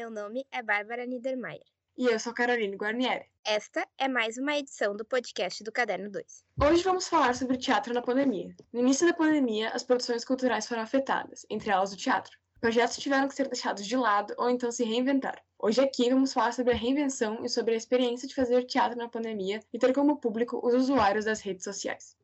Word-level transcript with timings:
Meu 0.00 0.08
nome 0.08 0.46
é 0.50 0.62
Bárbara 0.62 1.04
Niedermayer. 1.04 1.79
E 2.00 2.06
eu 2.06 2.18
sou 2.18 2.32
Caroline 2.32 2.76
Guarnieri. 2.76 3.26
Esta 3.44 3.86
é 3.98 4.08
mais 4.08 4.38
uma 4.38 4.56
edição 4.56 4.96
do 4.96 5.04
podcast 5.04 5.62
do 5.62 5.70
Caderno 5.70 6.10
2. 6.10 6.44
Hoje 6.64 6.82
vamos 6.82 7.06
falar 7.06 7.34
sobre 7.34 7.58
teatro 7.58 7.92
na 7.92 8.00
pandemia. 8.00 8.56
No 8.72 8.80
início 8.80 9.06
da 9.06 9.12
pandemia, 9.12 9.68
as 9.68 9.82
produções 9.82 10.24
culturais 10.24 10.66
foram 10.66 10.80
afetadas, 10.80 11.44
entre 11.50 11.68
elas 11.68 11.92
o 11.92 11.96
teatro. 11.98 12.38
Projetos 12.58 12.96
tiveram 12.96 13.28
que 13.28 13.34
ser 13.34 13.48
deixados 13.48 13.84
de 13.86 13.98
lado 13.98 14.34
ou 14.38 14.48
então 14.48 14.72
se 14.72 14.82
reinventar. 14.82 15.44
Hoje 15.58 15.82
aqui 15.82 16.08
vamos 16.08 16.32
falar 16.32 16.54
sobre 16.54 16.72
a 16.72 16.76
reinvenção 16.76 17.44
e 17.44 17.50
sobre 17.50 17.74
a 17.74 17.76
experiência 17.76 18.26
de 18.26 18.34
fazer 18.34 18.64
teatro 18.64 18.96
na 18.96 19.06
pandemia 19.06 19.60
e 19.70 19.78
ter 19.78 19.92
como 19.92 20.16
público 20.16 20.58
os 20.66 20.72
usuários 20.72 21.26
das 21.26 21.42
redes 21.42 21.64
sociais. 21.64 22.16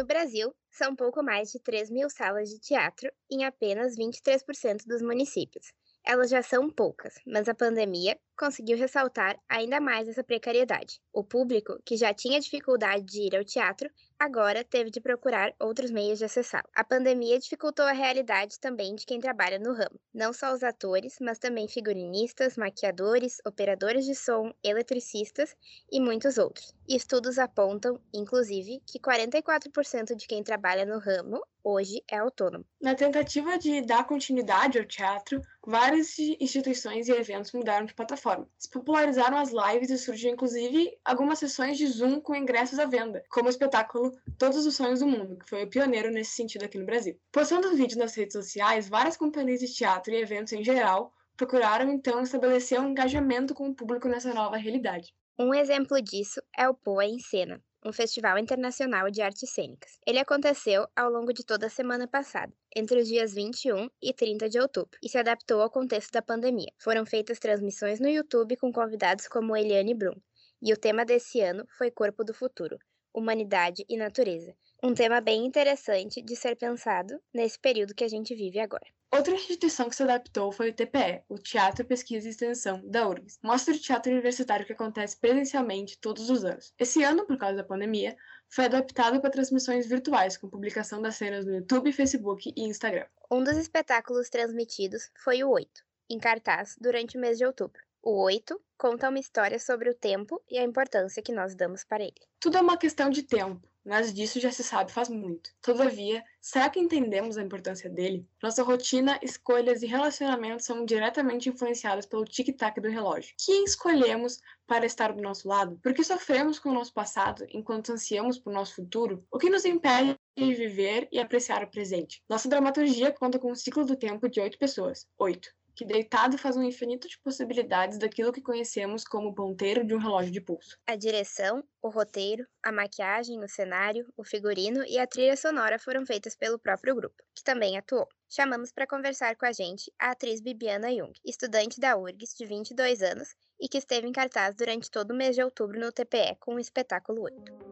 No 0.00 0.06
Brasil, 0.06 0.54
são 0.70 0.96
pouco 0.96 1.22
mais 1.22 1.52
de 1.52 1.60
3 1.60 1.90
mil 1.90 2.08
salas 2.08 2.48
de 2.48 2.58
teatro 2.58 3.12
em 3.30 3.44
apenas 3.44 3.96
23% 3.98 4.86
dos 4.86 5.02
municípios. 5.02 5.74
Elas 6.02 6.30
já 6.30 6.42
são 6.42 6.70
poucas, 6.70 7.16
mas 7.26 7.50
a 7.50 7.54
pandemia 7.54 8.18
conseguiu 8.34 8.78
ressaltar 8.78 9.38
ainda 9.46 9.78
mais 9.78 10.08
essa 10.08 10.24
precariedade. 10.24 10.98
O 11.12 11.22
público, 11.22 11.78
que 11.84 11.98
já 11.98 12.14
tinha 12.14 12.40
dificuldade 12.40 13.04
de 13.04 13.26
ir 13.26 13.36
ao 13.36 13.44
teatro, 13.44 13.90
agora 14.18 14.64
teve 14.64 14.90
de 14.90 15.02
procurar 15.02 15.54
outros 15.60 15.90
meios 15.90 16.18
de 16.18 16.24
acessá-lo. 16.24 16.66
A 16.74 16.82
pandemia 16.82 17.38
dificultou 17.38 17.84
a 17.84 17.92
realidade 17.92 18.58
também 18.58 18.94
de 18.94 19.04
quem 19.04 19.20
trabalha 19.20 19.58
no 19.58 19.74
ramo, 19.74 20.00
não 20.14 20.32
só 20.32 20.54
os 20.54 20.62
atores, 20.62 21.18
mas 21.20 21.38
também 21.38 21.68
figurinistas, 21.68 22.56
maquiadores, 22.56 23.36
operadores 23.46 24.06
de 24.06 24.14
som, 24.14 24.50
eletricistas 24.64 25.54
e 25.92 26.00
muitos 26.00 26.38
outros. 26.38 26.74
Estudos 26.92 27.38
apontam, 27.38 28.00
inclusive, 28.12 28.82
que 28.84 28.98
44% 28.98 30.16
de 30.16 30.26
quem 30.26 30.42
trabalha 30.42 30.84
no 30.84 30.98
ramo 30.98 31.40
hoje 31.62 32.02
é 32.10 32.18
autônomo. 32.18 32.64
Na 32.80 32.96
tentativa 32.96 33.56
de 33.56 33.80
dar 33.82 34.04
continuidade 34.04 34.76
ao 34.76 34.84
teatro, 34.84 35.40
várias 35.64 36.18
instituições 36.18 37.06
e 37.06 37.12
eventos 37.12 37.52
mudaram 37.52 37.86
de 37.86 37.94
plataforma. 37.94 38.48
Se 38.58 38.68
popularizaram 38.68 39.38
as 39.38 39.52
lives 39.52 39.88
e 39.88 39.98
surgiu 39.98 40.32
inclusive 40.32 40.98
algumas 41.04 41.38
sessões 41.38 41.78
de 41.78 41.86
Zoom 41.86 42.20
com 42.20 42.34
ingressos 42.34 42.80
à 42.80 42.86
venda, 42.86 43.22
como 43.30 43.46
o 43.46 43.50
espetáculo 43.50 44.10
Todos 44.36 44.66
os 44.66 44.74
Sonhos 44.74 44.98
do 44.98 45.06
Mundo, 45.06 45.38
que 45.38 45.48
foi 45.48 45.62
o 45.62 45.70
pioneiro 45.70 46.10
nesse 46.10 46.32
sentido 46.32 46.64
aqui 46.64 46.76
no 46.76 46.86
Brasil. 46.86 47.16
Postando 47.30 47.70
vídeos 47.76 47.98
nas 47.98 48.16
redes 48.16 48.32
sociais, 48.32 48.88
várias 48.88 49.16
companhias 49.16 49.60
de 49.60 49.72
teatro 49.72 50.12
e 50.12 50.20
eventos 50.20 50.52
em 50.54 50.64
geral 50.64 51.14
procuraram 51.36 51.92
então 51.92 52.20
estabelecer 52.20 52.80
um 52.80 52.88
engajamento 52.88 53.54
com 53.54 53.68
o 53.68 53.74
público 53.76 54.08
nessa 54.08 54.34
nova 54.34 54.56
realidade. 54.56 55.14
Um 55.42 55.54
exemplo 55.54 56.02
disso 56.02 56.42
é 56.54 56.68
o 56.68 56.74
Poa 56.74 57.06
em 57.06 57.18
Cena, 57.18 57.64
um 57.82 57.94
festival 57.94 58.36
internacional 58.36 59.10
de 59.10 59.22
artes 59.22 59.48
cênicas. 59.48 59.98
Ele 60.06 60.18
aconteceu 60.18 60.86
ao 60.94 61.10
longo 61.10 61.32
de 61.32 61.42
toda 61.42 61.64
a 61.64 61.70
semana 61.70 62.06
passada, 62.06 62.52
entre 62.76 63.00
os 63.00 63.08
dias 63.08 63.32
21 63.32 63.88
e 64.02 64.12
30 64.12 64.50
de 64.50 64.60
outubro, 64.60 64.98
e 65.02 65.08
se 65.08 65.16
adaptou 65.16 65.62
ao 65.62 65.70
contexto 65.70 66.12
da 66.12 66.20
pandemia. 66.20 66.70
Foram 66.78 67.06
feitas 67.06 67.38
transmissões 67.38 67.98
no 68.00 68.08
YouTube 68.10 68.54
com 68.58 68.70
convidados 68.70 69.28
como 69.28 69.56
Eliane 69.56 69.94
Brum, 69.94 70.20
e 70.60 70.74
o 70.74 70.76
tema 70.76 71.06
desse 71.06 71.40
ano 71.40 71.66
foi 71.78 71.90
Corpo 71.90 72.22
do 72.22 72.34
Futuro, 72.34 72.78
Humanidade 73.14 73.82
e 73.88 73.96
Natureza. 73.96 74.54
Um 74.82 74.92
tema 74.92 75.22
bem 75.22 75.46
interessante 75.46 76.20
de 76.20 76.36
ser 76.36 76.54
pensado 76.54 77.18
nesse 77.32 77.58
período 77.58 77.94
que 77.94 78.04
a 78.04 78.08
gente 78.08 78.34
vive 78.34 78.60
agora. 78.60 78.99
Outra 79.12 79.34
instituição 79.34 79.88
que 79.88 79.96
se 79.96 80.04
adaptou 80.04 80.52
foi 80.52 80.70
o 80.70 80.72
TPE, 80.72 81.24
o 81.28 81.36
Teatro 81.36 81.84
Pesquisa 81.84 82.28
e 82.28 82.30
Extensão, 82.30 82.80
da 82.88 83.08
URGS. 83.08 83.40
Mostra 83.42 83.74
de 83.74 83.80
teatro 83.80 84.12
universitário 84.12 84.64
que 84.64 84.72
acontece 84.72 85.16
presencialmente 85.16 85.98
todos 85.98 86.30
os 86.30 86.44
anos. 86.44 86.72
Esse 86.78 87.02
ano, 87.02 87.26
por 87.26 87.36
causa 87.36 87.56
da 87.56 87.64
pandemia, 87.64 88.16
foi 88.48 88.66
adaptado 88.66 89.20
para 89.20 89.30
transmissões 89.30 89.88
virtuais, 89.88 90.36
com 90.36 90.48
publicação 90.48 91.02
das 91.02 91.16
cenas 91.16 91.44
no 91.44 91.56
YouTube, 91.56 91.92
Facebook 91.92 92.52
e 92.56 92.62
Instagram. 92.62 93.06
Um 93.28 93.42
dos 93.42 93.56
espetáculos 93.56 94.30
transmitidos 94.30 95.10
foi 95.24 95.42
o 95.42 95.50
Oito, 95.50 95.84
em 96.08 96.18
cartaz 96.20 96.76
durante 96.80 97.16
o 97.16 97.20
mês 97.20 97.36
de 97.36 97.44
outubro. 97.44 97.82
O 98.00 98.22
Oito 98.22 98.60
conta 98.78 99.08
uma 99.08 99.18
história 99.18 99.58
sobre 99.58 99.90
o 99.90 99.94
tempo 99.94 100.40
e 100.48 100.56
a 100.56 100.62
importância 100.62 101.22
que 101.22 101.32
nós 101.32 101.54
damos 101.54 101.82
para 101.82 102.04
ele. 102.04 102.14
Tudo 102.38 102.58
é 102.58 102.60
uma 102.60 102.78
questão 102.78 103.10
de 103.10 103.24
tempo, 103.24 103.68
mas 103.84 104.12
disso 104.12 104.40
já 104.40 104.50
se 104.50 104.62
sabe 104.62 104.92
faz 104.92 105.08
muito. 105.08 105.50
Todavia, 105.62 106.22
será 106.40 106.68
que 106.68 106.80
entendemos 106.80 107.36
a 107.36 107.42
importância 107.42 107.88
dele? 107.88 108.26
Nossa 108.42 108.62
rotina, 108.62 109.18
escolhas 109.22 109.82
e 109.82 109.86
relacionamentos 109.86 110.66
são 110.66 110.84
diretamente 110.84 111.48
influenciados 111.48 112.06
pelo 112.06 112.24
tic-tac 112.24 112.80
do 112.80 112.88
relógio. 112.88 113.34
Quem 113.44 113.64
escolhemos 113.64 114.40
para 114.66 114.86
estar 114.86 115.12
do 115.12 115.22
nosso 115.22 115.48
lado? 115.48 115.78
Por 115.82 115.94
que 115.94 116.04
sofremos 116.04 116.58
com 116.58 116.70
o 116.70 116.74
nosso 116.74 116.92
passado 116.92 117.46
enquanto 117.50 117.92
ansiamos 117.92 118.38
por 118.38 118.52
nosso 118.52 118.76
futuro? 118.76 119.24
O 119.30 119.38
que 119.38 119.50
nos 119.50 119.64
impede 119.64 120.16
de 120.36 120.54
viver 120.54 121.08
e 121.10 121.18
apreciar 121.18 121.62
o 121.62 121.70
presente? 121.70 122.22
Nossa 122.28 122.48
dramaturgia 122.48 123.12
conta 123.12 123.38
com 123.38 123.50
um 123.50 123.56
ciclo 123.56 123.84
do 123.84 123.96
tempo 123.96 124.28
de 124.28 124.40
oito 124.40 124.58
pessoas. 124.58 125.06
Oito 125.18 125.50
que 125.74 125.84
deitado 125.84 126.36
faz 126.38 126.56
um 126.56 126.62
infinito 126.62 127.08
de 127.08 127.18
possibilidades 127.18 127.98
daquilo 127.98 128.32
que 128.32 128.42
conhecemos 128.42 129.04
como 129.04 129.34
ponteiro 129.34 129.84
de 129.84 129.94
um 129.94 129.98
relógio 129.98 130.32
de 130.32 130.40
pulso. 130.40 130.78
A 130.86 130.96
direção, 130.96 131.64
o 131.82 131.88
roteiro, 131.88 132.46
a 132.62 132.70
maquiagem, 132.70 133.42
o 133.42 133.48
cenário, 133.48 134.06
o 134.16 134.24
figurino 134.24 134.84
e 134.86 134.98
a 134.98 135.06
trilha 135.06 135.36
sonora 135.36 135.78
foram 135.78 136.04
feitas 136.04 136.36
pelo 136.36 136.58
próprio 136.58 136.94
grupo, 136.94 137.22
que 137.34 137.42
também 137.42 137.78
atuou. 137.78 138.06
Chamamos 138.28 138.70
para 138.70 138.86
conversar 138.86 139.34
com 139.36 139.46
a 139.46 139.52
gente 139.52 139.92
a 139.98 140.12
atriz 140.12 140.40
Bibiana 140.40 140.90
Jung, 140.90 141.12
estudante 141.24 141.80
da 141.80 141.96
URGS 141.96 142.36
de 142.36 142.46
22 142.46 143.02
anos 143.02 143.34
e 143.60 143.68
que 143.68 143.78
esteve 143.78 144.06
em 144.06 144.12
cartaz 144.12 144.54
durante 144.54 144.90
todo 144.90 145.10
o 145.10 145.16
mês 145.16 145.34
de 145.34 145.42
outubro 145.42 145.78
no 145.78 145.92
TPE 145.92 146.36
com 146.38 146.54
o 146.54 146.60
espetáculo 146.60 147.22
8. 147.22 147.70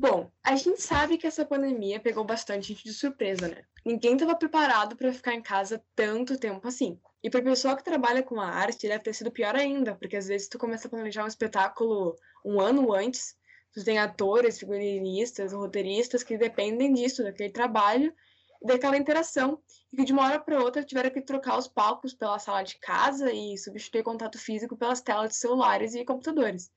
Bom, 0.00 0.30
a 0.44 0.54
gente 0.54 0.80
sabe 0.80 1.18
que 1.18 1.26
essa 1.26 1.44
pandemia 1.44 1.98
pegou 1.98 2.22
bastante 2.22 2.68
gente 2.68 2.84
de 2.84 2.92
surpresa, 2.92 3.48
né? 3.48 3.64
Ninguém 3.84 4.12
estava 4.12 4.36
preparado 4.36 4.94
para 4.94 5.12
ficar 5.12 5.34
em 5.34 5.42
casa 5.42 5.82
tanto 5.96 6.38
tempo 6.38 6.68
assim. 6.68 7.00
E 7.20 7.28
para 7.28 7.42
pessoa 7.42 7.76
que 7.76 7.82
trabalha 7.82 8.22
com 8.22 8.40
a 8.40 8.46
arte, 8.46 8.86
deve 8.86 9.02
ter 9.02 9.12
sido 9.12 9.32
pior 9.32 9.56
ainda, 9.56 9.96
porque 9.96 10.16
às 10.16 10.28
vezes 10.28 10.46
tu 10.46 10.56
começa 10.56 10.86
a 10.86 10.90
planejar 10.90 11.24
um 11.24 11.26
espetáculo 11.26 12.14
um 12.44 12.60
ano 12.60 12.92
antes, 12.92 13.36
tu 13.72 13.84
tem 13.84 13.98
atores, 13.98 14.60
figurinistas, 14.60 15.52
roteiristas 15.52 16.22
que 16.22 16.38
dependem 16.38 16.92
disso, 16.92 17.24
daquele 17.24 17.50
trabalho 17.50 18.14
daquela 18.62 18.96
interação, 18.96 19.60
e 19.92 19.96
que 19.96 20.04
de 20.04 20.12
uma 20.12 20.24
hora 20.24 20.40
para 20.40 20.60
outra 20.60 20.82
tiveram 20.82 21.10
que 21.10 21.20
trocar 21.20 21.56
os 21.58 21.68
palcos 21.68 22.12
pela 22.12 22.38
sala 22.38 22.62
de 22.62 22.78
casa 22.78 23.32
e 23.32 23.56
substituir 23.56 24.02
contato 24.02 24.38
físico 24.38 24.76
pelas 24.76 25.00
telas 25.00 25.30
de 25.30 25.36
celulares 25.36 25.94
e 25.94 26.04
computadores. 26.04 26.70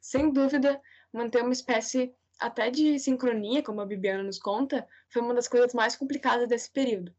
Sem 0.00 0.32
dúvida, 0.32 0.80
manter 1.12 1.42
uma 1.42 1.52
espécie 1.52 2.14
até 2.44 2.70
de 2.70 2.98
sincronia, 2.98 3.62
como 3.62 3.80
a 3.80 3.86
Bibiana 3.86 4.22
nos 4.22 4.38
conta, 4.38 4.86
foi 5.08 5.22
uma 5.22 5.32
das 5.32 5.48
coisas 5.48 5.72
mais 5.72 5.96
complicadas 5.96 6.46
desse 6.46 6.70
período. 6.70 7.10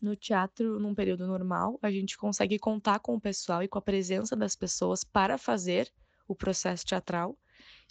No 0.00 0.16
teatro, 0.16 0.80
num 0.80 0.94
período 0.94 1.26
normal, 1.26 1.78
a 1.82 1.90
gente 1.90 2.16
consegue 2.16 2.58
contar 2.58 2.98
com 2.98 3.14
o 3.14 3.20
pessoal 3.20 3.62
e 3.62 3.68
com 3.68 3.78
a 3.78 3.82
presença 3.82 4.34
das 4.34 4.56
pessoas 4.56 5.04
para 5.04 5.36
fazer 5.36 5.92
o 6.26 6.34
processo 6.34 6.86
teatral. 6.86 7.36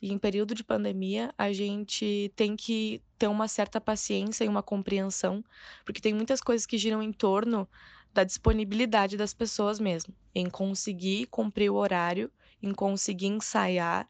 E 0.02 0.12
em 0.12 0.18
período 0.18 0.56
de 0.56 0.64
pandemia, 0.64 1.32
a 1.38 1.54
gente 1.54 2.34
tem 2.36 2.56
que 2.56 3.00
ter 3.20 3.28
uma 3.28 3.48
certa 3.48 3.80
paciência 3.80 4.44
e 4.44 4.50
uma 4.50 4.64
compreensão, 4.64 5.46
porque 5.86 6.02
tem 6.02 6.16
muitas 6.16 6.42
coisas 6.42 6.66
que 6.66 6.80
giram 6.80 7.04
em 7.04 7.14
torno 7.14 7.70
da 8.12 8.24
disponibilidade 8.24 9.16
das 9.16 9.36
pessoas 9.36 9.80
mesmo, 9.80 10.14
em 10.34 10.50
conseguir 10.50 11.28
cumprir 11.28 11.70
o 11.70 11.76
horário, 11.76 12.32
em 12.62 12.74
conseguir 12.74 13.28
ensaiar 13.28 14.08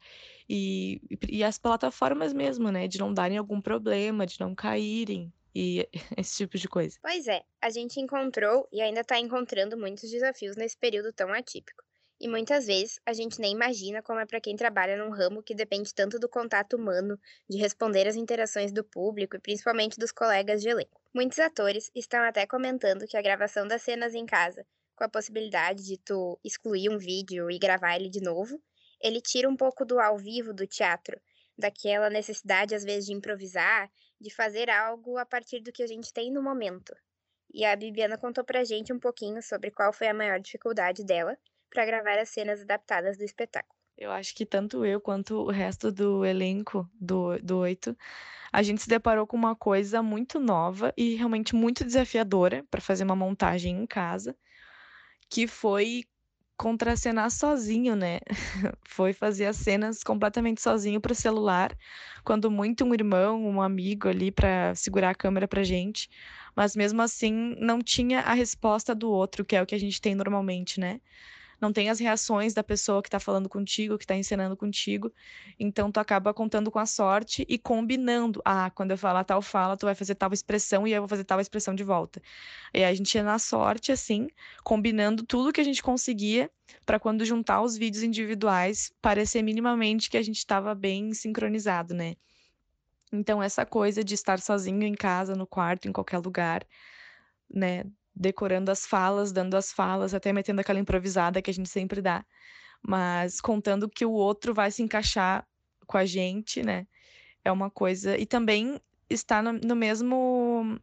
e, 0.54 1.02
e 1.30 1.46
as 1.46 1.58
plataformas 1.58 2.34
mesmo, 2.34 2.70
né? 2.70 2.86
De 2.86 3.00
não 3.00 3.14
darem 3.14 3.38
algum 3.38 3.62
problema, 3.62 4.26
de 4.26 4.38
não 4.38 4.54
caírem 4.54 5.32
e 5.56 5.88
esse 6.18 6.36
tipo 6.36 6.58
de 6.58 6.68
coisa. 6.68 6.98
Pois 7.02 7.26
é, 7.26 7.42
a 7.62 7.70
gente 7.70 8.02
encontrou 8.02 8.68
e 8.70 8.82
ainda 8.82 9.00
está 9.00 9.18
encontrando 9.18 9.78
muitos 9.78 10.12
desafios 10.12 10.58
nesse 10.58 10.78
período 10.78 11.14
tão 11.14 11.32
atípico. 11.32 11.82
E 12.20 12.28
muitas 12.28 12.68
vezes 12.68 13.00
a 13.06 13.14
gente 13.14 13.40
nem 13.40 13.54
imagina 13.54 14.02
como 14.04 14.20
é 14.20 14.26
para 14.26 14.42
quem 14.42 14.58
trabalha 14.58 14.98
num 14.98 15.10
ramo 15.10 15.42
que 15.42 15.56
depende 15.56 15.94
tanto 15.94 16.20
do 16.20 16.28
contato 16.28 16.76
humano, 16.76 17.18
de 17.50 17.58
responder 17.58 18.06
às 18.06 18.18
interações 18.18 18.74
do 18.74 18.84
público 18.84 19.38
e 19.38 19.40
principalmente 19.40 19.98
dos 19.98 20.12
colegas 20.12 20.62
de 20.62 20.68
elenco. 20.68 21.00
Muitos 21.16 21.40
atores 21.40 21.90
estão 21.96 22.22
até 22.24 22.46
comentando 22.46 23.08
que 23.08 23.16
a 23.16 23.22
gravação 23.22 23.66
das 23.66 23.84
cenas 23.84 24.14
em 24.14 24.26
casa, 24.26 24.66
com 24.98 25.06
a 25.06 25.10
possibilidade 25.10 25.86
de 25.86 25.98
tu 25.98 26.38
excluir 26.44 26.90
um 26.90 26.98
vídeo 26.98 27.50
e 27.50 27.58
gravar 27.58 27.96
ele 27.96 28.10
de 28.10 28.22
novo, 28.22 28.62
Ele 29.02 29.22
tira 29.22 29.50
um 29.50 29.56
pouco 29.56 29.86
do 29.86 30.00
ao 30.00 30.18
vivo 30.18 30.54
do 30.54 30.68
teatro, 30.68 31.20
daquela 31.58 32.10
necessidade, 32.10 32.76
às 32.76 32.84
vezes, 32.84 33.06
de 33.06 33.14
improvisar, 33.14 33.90
de 34.20 34.34
fazer 34.34 34.70
algo 34.70 35.18
a 35.18 35.26
partir 35.26 35.62
do 35.62 35.72
que 35.72 35.84
a 35.84 35.88
gente 35.88 36.14
tem 36.14 36.32
no 36.32 36.42
momento. 36.42 36.96
E 37.54 37.66
a 37.66 37.76
Bibiana 37.76 38.18
contou 38.18 38.44
pra 38.44 38.64
gente 38.64 38.94
um 38.94 39.00
pouquinho 39.00 39.42
sobre 39.42 39.72
qual 39.72 39.92
foi 39.92 40.08
a 40.08 40.14
maior 40.14 40.40
dificuldade 40.40 41.04
dela 41.04 41.38
para 41.70 41.86
gravar 41.86 42.18
as 42.20 42.30
cenas 42.30 42.62
adaptadas 42.62 43.18
do 43.18 43.24
espetáculo. 43.24 43.82
Eu 43.98 44.12
acho 44.12 44.34
que 44.34 44.46
tanto 44.46 44.86
eu 44.86 45.00
quanto 45.00 45.36
o 45.36 45.52
resto 45.52 45.92
do 45.92 46.26
elenco 46.26 46.90
do, 46.94 47.38
do 47.40 47.60
Oito, 47.60 47.96
a 48.52 48.64
gente 48.64 48.82
se 48.82 48.90
deparou 48.90 49.28
com 49.28 49.38
uma 49.38 49.56
coisa 49.56 50.02
muito 50.02 50.40
nova 50.40 50.94
e 50.98 51.16
realmente 51.16 51.56
muito 51.56 51.86
desafiadora 51.86 52.66
para 52.70 52.82
fazer 52.82 53.04
uma 53.04 53.16
montagem 53.16 53.78
em 53.78 53.86
casa, 53.86 54.36
que 55.30 55.46
foi 55.48 56.04
contracenar 56.62 57.32
sozinho, 57.32 57.96
né? 57.96 58.20
Foi 58.88 59.14
fazer 59.14 59.48
as 59.48 59.58
cenas 59.58 60.04
completamente 60.04 60.62
sozinho 60.62 61.02
para 61.02 61.12
o 61.12 61.16
celular, 61.16 61.76
quando 62.24 62.52
muito 62.52 62.86
um 62.86 62.94
irmão, 62.94 63.44
um 63.44 63.60
amigo 63.62 64.08
ali 64.08 64.32
para 64.32 64.76
segurar 64.76 65.10
a 65.10 65.16
câmera 65.16 65.48
pra 65.48 65.64
gente, 65.64 66.08
mas 66.56 66.76
mesmo 66.76 67.02
assim 67.02 67.56
não 67.60 67.82
tinha 67.82 68.20
a 68.22 68.34
resposta 68.34 68.94
do 68.94 69.10
outro, 69.10 69.44
que 69.44 69.56
é 69.56 69.62
o 69.62 69.66
que 69.66 69.74
a 69.76 69.80
gente 69.80 70.00
tem 70.00 70.14
normalmente, 70.14 70.80
né? 70.80 71.02
Não 71.62 71.72
tem 71.72 71.90
as 71.90 72.00
reações 72.00 72.54
da 72.54 72.64
pessoa 72.64 73.02
que 73.02 73.08
está 73.08 73.20
falando 73.20 73.48
contigo, 73.48 73.98
que 73.98 74.04
está 74.04 74.16
ensinando 74.16 74.58
contigo. 74.58 75.14
Então 75.60 75.92
tu 75.92 76.00
acaba 76.00 76.34
contando 76.34 76.72
com 76.72 76.80
a 76.80 76.86
sorte 76.86 77.46
e 77.48 77.58
combinando. 77.60 78.42
Ah, 78.44 78.72
quando 78.72 78.92
eu 78.92 78.98
falar 78.98 79.24
tal 79.24 79.42
fala, 79.42 79.78
tu 79.78 79.86
vai 79.86 79.96
fazer 79.96 80.16
tal 80.16 80.34
expressão 80.34 80.88
e 80.88 80.92
eu 80.92 81.02
vou 81.02 81.08
fazer 81.08 81.24
tal 81.24 81.40
expressão 81.40 81.76
de 81.76 81.84
volta. 81.84 82.22
E 82.74 82.84
a 82.84 82.94
gente 82.94 83.14
ia 83.16 83.24
na 83.24 83.38
sorte, 83.40 83.92
assim, 83.92 84.28
combinando 84.64 85.24
tudo 85.24 85.54
que 85.54 85.62
a 85.62 85.64
gente 85.64 85.84
conseguia 85.84 86.50
para 86.86 87.00
quando 87.00 87.24
juntar 87.26 87.62
os 87.62 87.78
vídeos 87.78 88.04
individuais, 88.04 88.92
parecer 89.02 89.42
minimamente 89.44 90.10
que 90.10 90.18
a 90.18 90.22
gente 90.22 90.38
estava 90.38 90.74
bem 90.74 91.14
sincronizado, 91.14 91.94
né? 91.94 92.16
Então, 93.14 93.44
essa 93.44 93.66
coisa 93.66 94.04
de 94.04 94.16
estar 94.16 94.40
sozinho 94.40 94.84
em 94.84 94.94
casa, 94.94 95.36
no 95.36 95.46
quarto, 95.46 95.88
em 95.88 95.92
qualquer 95.92 96.20
lugar, 96.20 96.66
né? 97.54 97.84
Decorando 98.16 98.72
as 98.72 98.86
falas, 98.86 99.32
dando 99.32 99.56
as 99.56 99.72
falas, 99.72 100.14
até 100.14 100.34
metendo 100.34 100.62
aquela 100.62 100.80
improvisada 100.80 101.42
que 101.42 101.50
a 101.50 101.54
gente 101.54 101.70
sempre 101.70 102.02
dá, 102.02 102.26
mas 102.82 103.40
contando 103.40 103.90
que 103.90 104.06
o 104.06 104.12
outro 104.12 104.54
vai 104.54 104.72
se 104.72 104.82
encaixar 104.84 105.48
com 105.88 105.98
a 105.98 106.06
gente, 106.06 106.64
né? 106.64 106.88
É 107.44 107.52
uma 107.52 107.70
coisa 107.70 108.18
e 108.18 108.26
também 108.26 108.80
está 109.10 109.42
no, 109.42 109.54
no 109.54 109.76
mesmo 109.76 110.80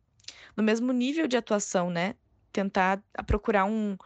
no 0.57 0.63
mesmo 0.63 0.93
nível 0.93 1.27
de 1.27 1.37
atuação, 1.37 1.91
né? 1.91 2.15
Tentar 2.53 3.03
procurar 3.27 3.65
um, 3.65 3.97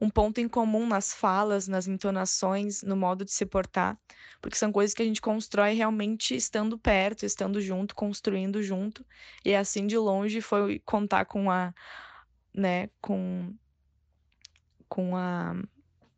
um 0.00 0.10
ponto 0.10 0.40
em 0.40 0.48
comum 0.48 0.86
nas 0.86 1.12
falas, 1.12 1.68
nas 1.68 1.86
entonações, 1.86 2.82
no 2.82 2.96
modo 2.96 3.24
de 3.24 3.32
se 3.32 3.46
portar, 3.46 3.98
porque 4.40 4.56
são 4.56 4.72
coisas 4.72 4.94
que 4.94 5.02
a 5.02 5.04
gente 5.04 5.20
constrói 5.20 5.74
realmente 5.74 6.34
estando 6.34 6.78
perto, 6.78 7.24
estando 7.26 7.60
junto, 7.60 7.94
construindo 7.94 8.62
junto. 8.62 9.04
E 9.44 9.54
assim 9.54 9.86
de 9.86 9.98
longe 9.98 10.40
foi 10.40 10.80
contar 10.80 11.26
com 11.26 11.50
a 11.50 11.72
né, 12.54 12.88
com, 13.00 13.54
com 14.88 15.16
a, 15.16 15.54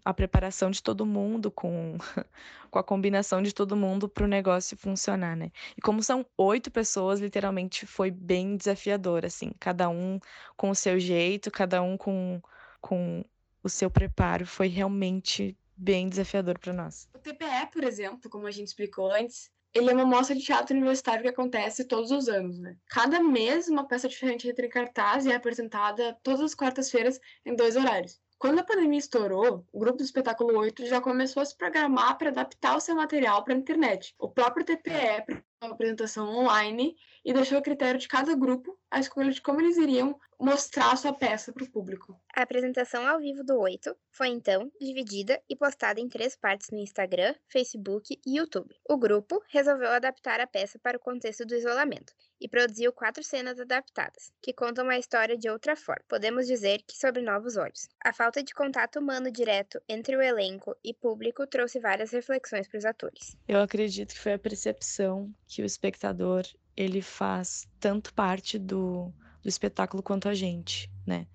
a 0.04 0.14
preparação 0.14 0.70
de 0.70 0.82
todo 0.82 1.06
mundo, 1.06 1.50
com, 1.50 1.96
com 2.70 2.78
a 2.78 2.82
combinação 2.82 3.42
de 3.42 3.54
todo 3.54 3.76
mundo 3.76 4.08
para 4.08 4.24
o 4.24 4.28
negócio 4.28 4.76
funcionar, 4.76 5.36
né? 5.36 5.50
E 5.76 5.80
como 5.80 6.02
são 6.02 6.26
oito 6.36 6.70
pessoas, 6.70 7.20
literalmente 7.20 7.86
foi 7.86 8.10
bem 8.10 8.56
desafiador, 8.56 9.24
assim, 9.24 9.52
cada 9.60 9.88
um 9.88 10.18
com 10.56 10.70
o 10.70 10.74
seu 10.74 10.98
jeito, 10.98 11.50
cada 11.50 11.82
um 11.82 11.96
com, 11.96 12.40
com 12.80 13.24
o 13.62 13.68
seu 13.68 13.90
preparo, 13.90 14.46
foi 14.46 14.68
realmente 14.68 15.56
bem 15.76 16.08
desafiador 16.08 16.58
para 16.58 16.72
nós. 16.72 17.08
O 17.14 17.18
TPE, 17.18 17.70
por 17.72 17.84
exemplo, 17.84 18.30
como 18.30 18.46
a 18.46 18.50
gente 18.50 18.68
explicou 18.68 19.12
antes, 19.12 19.50
ele 19.74 19.90
é 19.90 19.94
uma 19.94 20.04
mostra 20.04 20.36
de 20.36 20.42
teatro 20.42 20.76
universitário 20.76 21.22
que 21.22 21.28
acontece 21.28 21.84
todos 21.84 22.10
os 22.10 22.28
anos, 22.28 22.58
né? 22.58 22.76
Cada 22.88 23.22
mês 23.22 23.68
uma 23.68 23.86
peça 23.86 24.08
diferente 24.08 24.48
entra 24.48 24.66
em 24.66 24.68
cartaz 24.68 25.24
e 25.24 25.32
é 25.32 25.34
apresentada 25.34 26.18
todas 26.22 26.40
as 26.40 26.54
quartas-feiras 26.54 27.18
em 27.44 27.54
dois 27.54 27.76
horários. 27.76 28.20
Quando 28.38 28.58
a 28.58 28.64
pandemia 28.64 28.98
estourou, 28.98 29.64
o 29.72 29.78
grupo 29.78 29.98
do 29.98 30.04
Espetáculo 30.04 30.58
8 30.58 30.86
já 30.86 31.00
começou 31.00 31.42
a 31.42 31.46
se 31.46 31.56
programar 31.56 32.18
para 32.18 32.30
adaptar 32.30 32.76
o 32.76 32.80
seu 32.80 32.96
material 32.96 33.44
para 33.44 33.54
a 33.54 33.56
internet. 33.56 34.14
O 34.18 34.28
próprio 34.28 34.66
TPE 34.66 35.42
uma 35.66 35.74
apresentação 35.74 36.28
online 36.28 36.96
e 37.24 37.32
deixou 37.32 37.58
a 37.58 37.62
critério 37.62 38.00
de 38.00 38.08
cada 38.08 38.34
grupo 38.34 38.78
a 38.90 39.00
escolha 39.00 39.30
de 39.30 39.40
como 39.40 39.60
eles 39.60 39.78
iriam 39.78 40.18
mostrar 40.38 40.92
a 40.92 40.96
sua 40.96 41.12
peça 41.12 41.52
para 41.52 41.64
o 41.64 41.70
público. 41.70 42.20
A 42.34 42.42
apresentação 42.42 43.06
ao 43.06 43.20
vivo 43.20 43.44
do 43.44 43.58
Oito 43.60 43.96
foi 44.10 44.28
então 44.28 44.70
dividida 44.80 45.40
e 45.48 45.54
postada 45.54 46.00
em 46.00 46.08
três 46.08 46.34
partes 46.34 46.68
no 46.70 46.78
Instagram, 46.78 47.34
Facebook 47.46 48.20
e 48.26 48.38
YouTube. 48.38 48.74
O 48.88 48.96
grupo 48.96 49.40
resolveu 49.48 49.88
adaptar 49.88 50.40
a 50.40 50.46
peça 50.46 50.78
para 50.80 50.96
o 50.96 51.00
contexto 51.00 51.46
do 51.46 51.54
isolamento 51.54 52.12
e 52.40 52.48
produziu 52.48 52.92
quatro 52.92 53.22
cenas 53.22 53.60
adaptadas, 53.60 54.32
que 54.42 54.52
contam 54.52 54.90
a 54.90 54.98
história 54.98 55.38
de 55.38 55.48
outra 55.48 55.76
forma. 55.76 56.04
Podemos 56.08 56.46
dizer 56.48 56.82
que 56.82 56.98
sobre 56.98 57.22
novos 57.22 57.56
olhos. 57.56 57.88
A 58.04 58.12
falta 58.12 58.42
de 58.42 58.52
contato 58.52 58.98
humano 58.98 59.30
direto 59.30 59.80
entre 59.88 60.16
o 60.16 60.22
elenco 60.22 60.76
e 60.82 60.92
público 60.92 61.46
trouxe 61.46 61.78
várias 61.78 62.10
reflexões 62.10 62.66
para 62.66 62.78
os 62.78 62.84
atores. 62.84 63.36
Eu 63.46 63.60
acredito 63.60 64.12
que 64.12 64.20
foi 64.20 64.32
a 64.32 64.38
percepção 64.38 65.32
que 65.46 65.62
o 65.62 65.64
espectador 65.64 66.42
ele 66.76 67.02
faz 67.02 67.68
tanto 67.78 68.12
parte 68.14 68.58
do, 68.58 69.12
do 69.42 69.48
espetáculo 69.48 70.02
quanto 70.02 70.28
a 70.28 70.34
gente, 70.34 70.90
né? 71.06 71.26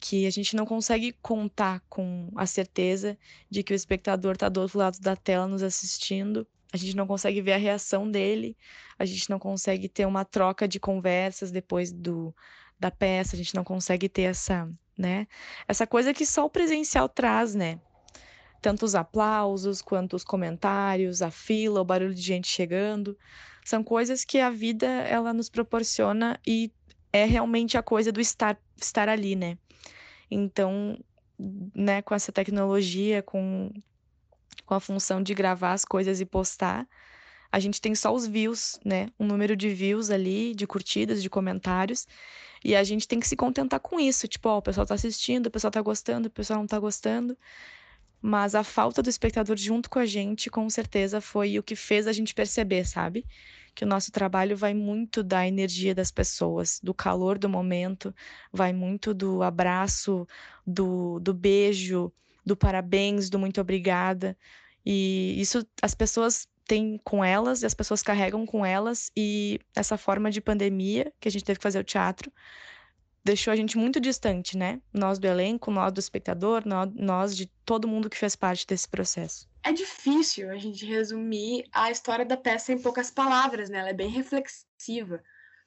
Que 0.00 0.26
a 0.26 0.30
gente 0.30 0.54
não 0.54 0.66
consegue 0.66 1.12
contar 1.22 1.80
com 1.88 2.30
a 2.36 2.46
certeza 2.46 3.16
de 3.50 3.62
que 3.62 3.72
o 3.72 3.76
espectador 3.76 4.34
está 4.34 4.48
do 4.48 4.60
outro 4.60 4.78
lado 4.78 5.00
da 5.00 5.16
tela 5.16 5.46
nos 5.46 5.62
assistindo 5.62 6.46
a 6.72 6.76
gente 6.76 6.96
não 6.96 7.06
consegue 7.06 7.40
ver 7.40 7.54
a 7.54 7.58
reação 7.58 8.10
dele, 8.10 8.56
a 8.98 9.04
gente 9.04 9.30
não 9.30 9.38
consegue 9.38 9.88
ter 9.88 10.06
uma 10.06 10.24
troca 10.24 10.66
de 10.66 10.80
conversas 10.80 11.50
depois 11.50 11.92
do, 11.92 12.34
da 12.78 12.90
peça, 12.90 13.34
a 13.34 13.38
gente 13.38 13.54
não 13.54 13.64
consegue 13.64 14.08
ter 14.08 14.22
essa, 14.22 14.68
né? 14.96 15.26
Essa 15.66 15.86
coisa 15.86 16.12
que 16.12 16.26
só 16.26 16.44
o 16.44 16.50
presencial 16.50 17.08
traz, 17.08 17.54
né? 17.54 17.80
Tanto 18.60 18.84
os 18.84 18.94
aplausos 18.94 19.80
quanto 19.80 20.16
os 20.16 20.24
comentários, 20.24 21.22
a 21.22 21.30
fila, 21.30 21.80
o 21.80 21.84
barulho 21.84 22.14
de 22.14 22.22
gente 22.22 22.48
chegando, 22.48 23.16
são 23.66 23.82
coisas 23.82 24.24
que 24.24 24.38
a 24.38 24.48
vida 24.48 24.86
ela 24.86 25.32
nos 25.32 25.48
proporciona 25.48 26.38
e 26.46 26.70
é 27.12 27.24
realmente 27.24 27.76
a 27.76 27.82
coisa 27.82 28.12
do 28.12 28.20
estar 28.20 28.56
estar 28.80 29.08
ali, 29.08 29.34
né? 29.34 29.58
Então, 30.30 30.96
né, 31.74 32.00
com 32.00 32.14
essa 32.14 32.30
tecnologia, 32.30 33.24
com 33.24 33.72
com 34.64 34.74
a 34.74 34.78
função 34.80 35.20
de 35.20 35.34
gravar 35.34 35.72
as 35.72 35.84
coisas 35.84 36.20
e 36.20 36.24
postar. 36.24 36.86
A 37.50 37.58
gente 37.58 37.80
tem 37.80 37.92
só 37.94 38.14
os 38.14 38.24
views, 38.24 38.78
né? 38.84 39.08
Um 39.18 39.26
número 39.26 39.56
de 39.56 39.68
views 39.68 40.10
ali, 40.10 40.54
de 40.54 40.64
curtidas, 40.66 41.20
de 41.20 41.28
comentários. 41.28 42.06
E 42.64 42.74
a 42.76 42.84
gente 42.84 43.08
tem 43.08 43.18
que 43.18 43.26
se 43.26 43.34
contentar 43.34 43.80
com 43.80 43.98
isso. 43.98 44.28
Tipo, 44.28 44.48
ó, 44.48 44.58
o 44.58 44.62
pessoal 44.62 44.86
tá 44.86 44.94
assistindo, 44.94 45.46
o 45.46 45.50
pessoal 45.50 45.72
tá 45.72 45.80
gostando, 45.82 46.28
o 46.28 46.30
pessoal 46.30 46.60
não 46.60 46.66
tá 46.68 46.78
gostando. 46.78 47.36
Mas 48.26 48.56
a 48.56 48.64
falta 48.64 49.04
do 49.04 49.08
espectador 49.08 49.56
junto 49.56 49.88
com 49.88 50.00
a 50.00 50.04
gente, 50.04 50.50
com 50.50 50.68
certeza, 50.68 51.20
foi 51.20 51.60
o 51.60 51.62
que 51.62 51.76
fez 51.76 52.08
a 52.08 52.12
gente 52.12 52.34
perceber, 52.34 52.84
sabe? 52.84 53.24
Que 53.72 53.84
o 53.84 53.86
nosso 53.86 54.10
trabalho 54.10 54.56
vai 54.56 54.74
muito 54.74 55.22
da 55.22 55.46
energia 55.46 55.94
das 55.94 56.10
pessoas, 56.10 56.80
do 56.82 56.92
calor 56.92 57.38
do 57.38 57.48
momento, 57.48 58.12
vai 58.52 58.72
muito 58.72 59.14
do 59.14 59.44
abraço, 59.44 60.26
do, 60.66 61.20
do 61.20 61.32
beijo, 61.32 62.12
do 62.44 62.56
parabéns, 62.56 63.30
do 63.30 63.38
muito 63.38 63.60
obrigada. 63.60 64.36
E 64.84 65.40
isso 65.40 65.64
as 65.80 65.94
pessoas 65.94 66.48
têm 66.66 67.00
com 67.04 67.24
elas, 67.24 67.62
e 67.62 67.66
as 67.66 67.74
pessoas 67.74 68.02
carregam 68.02 68.44
com 68.44 68.66
elas, 68.66 69.08
e 69.16 69.60
essa 69.72 69.96
forma 69.96 70.32
de 70.32 70.40
pandemia 70.40 71.12
que 71.20 71.28
a 71.28 71.30
gente 71.30 71.44
teve 71.44 71.60
que 71.60 71.62
fazer 71.62 71.78
o 71.78 71.84
teatro 71.84 72.32
deixou 73.26 73.52
a 73.52 73.56
gente 73.56 73.76
muito 73.76 74.00
distante, 74.00 74.56
né? 74.56 74.80
Nós 74.94 75.18
do 75.18 75.26
elenco, 75.26 75.70
nós 75.70 75.92
do 75.92 75.98
espectador, 75.98 76.62
nós 76.94 77.36
de 77.36 77.46
todo 77.64 77.88
mundo 77.88 78.08
que 78.08 78.16
fez 78.16 78.36
parte 78.36 78.64
desse 78.64 78.88
processo. 78.88 79.48
É 79.64 79.72
difícil 79.72 80.48
a 80.48 80.56
gente 80.56 80.86
resumir 80.86 81.64
a 81.72 81.90
história 81.90 82.24
da 82.24 82.36
peça 82.36 82.72
em 82.72 82.80
poucas 82.80 83.10
palavras, 83.10 83.68
né? 83.68 83.80
Ela 83.80 83.90
é 83.90 83.92
bem 83.92 84.08
reflexiva, 84.08 85.20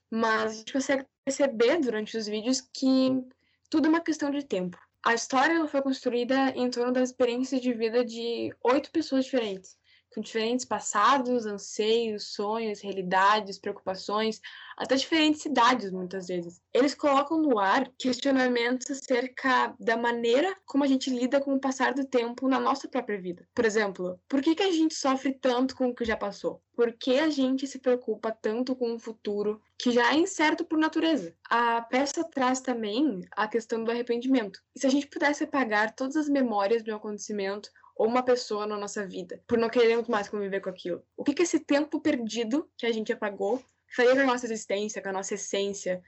mas 0.09 0.51
a 0.51 0.55
gente 0.55 0.71
consegue 0.71 1.05
perceber 1.25 1.79
durante 1.79 2.17
os 2.17 2.27
vídeos 2.27 2.61
que 2.61 3.21
tudo 3.69 3.87
é 3.87 3.89
uma 3.89 4.01
questão 4.01 4.31
de 4.31 4.43
tempo. 4.43 4.79
A 5.05 5.13
história 5.13 5.67
foi 5.67 5.81
construída 5.81 6.51
em 6.55 6.69
torno 6.69 6.93
das 6.93 7.09
experiências 7.09 7.61
de 7.61 7.73
vida 7.73 8.05
de 8.05 8.55
oito 8.63 8.89
pessoas 8.89 9.25
diferentes, 9.25 9.77
com 10.13 10.21
diferentes 10.21 10.65
passados, 10.65 11.45
anseios, 11.45 12.33
sonhos, 12.33 12.81
realidades, 12.81 13.59
preocupações, 13.59 14.41
até 14.77 14.95
diferentes 14.95 15.41
cidades, 15.41 15.91
muitas 15.91 16.27
vezes. 16.27 16.61
Eles 16.73 16.95
colocam 16.95 17.41
no 17.41 17.59
ar 17.59 17.91
questionamentos 17.97 18.89
acerca 18.89 19.75
da 19.79 19.97
maneira 19.97 20.55
como 20.65 20.83
a 20.83 20.87
gente 20.87 21.09
lida 21.09 21.41
com 21.41 21.53
o 21.53 21.59
passar 21.59 21.93
do 21.93 22.05
tempo 22.05 22.47
na 22.47 22.59
nossa 22.59 22.87
própria 22.87 23.19
vida. 23.19 23.47
Por 23.53 23.65
exemplo, 23.65 24.19
por 24.27 24.41
que, 24.41 24.55
que 24.55 24.63
a 24.63 24.71
gente 24.71 24.95
sofre 24.95 25.33
tanto 25.33 25.75
com 25.75 25.89
o 25.89 25.95
que 25.95 26.05
já 26.05 26.15
passou? 26.15 26.61
Por 26.73 26.93
que 26.93 27.19
a 27.19 27.29
gente 27.29 27.67
se 27.67 27.77
preocupa 27.77 28.31
tanto 28.31 28.73
com 28.73 28.93
o 28.93 28.99
futuro 28.99 29.61
que 29.77 29.91
já 29.91 30.13
é 30.13 30.17
incerto 30.17 30.63
por 30.63 30.79
natureza? 30.79 31.35
A 31.49 31.81
peça 31.81 32.23
traz 32.23 32.61
também 32.61 33.21
a 33.31 33.49
questão 33.49 33.83
do 33.83 33.91
arrependimento. 33.91 34.61
E 34.73 34.79
se 34.79 34.87
a 34.87 34.89
gente 34.89 35.07
pudesse 35.07 35.43
apagar 35.43 35.93
todas 35.93 36.15
as 36.15 36.29
memórias 36.29 36.81
do 36.81 36.95
acontecimento 36.95 37.69
ou 38.00 38.08
uma 38.08 38.24
pessoa 38.24 38.65
na 38.65 38.77
nossa 38.77 39.06
vida, 39.06 39.44
por 39.46 39.58
não 39.58 39.70
querermos 39.70 40.08
mais 40.08 40.29
conviver 40.29 40.62
com 40.62 40.70
aquilo. 40.70 41.03
O 41.18 41.24
que, 41.25 41.34
que 41.34 41.44
esse 41.44 41.60
tempo 41.60 42.00
perdido 42.00 42.65
que 42.77 42.86
a 42.86 42.94
gente 42.94 43.12
apagou 43.12 43.62
faria 43.94 44.15
com 44.15 44.22
a 44.22 44.25
nossa 44.25 44.46
existência, 44.46 45.01
com 45.01 45.10
a 45.10 45.12
nossa 45.12 45.34
essência, 45.34 46.01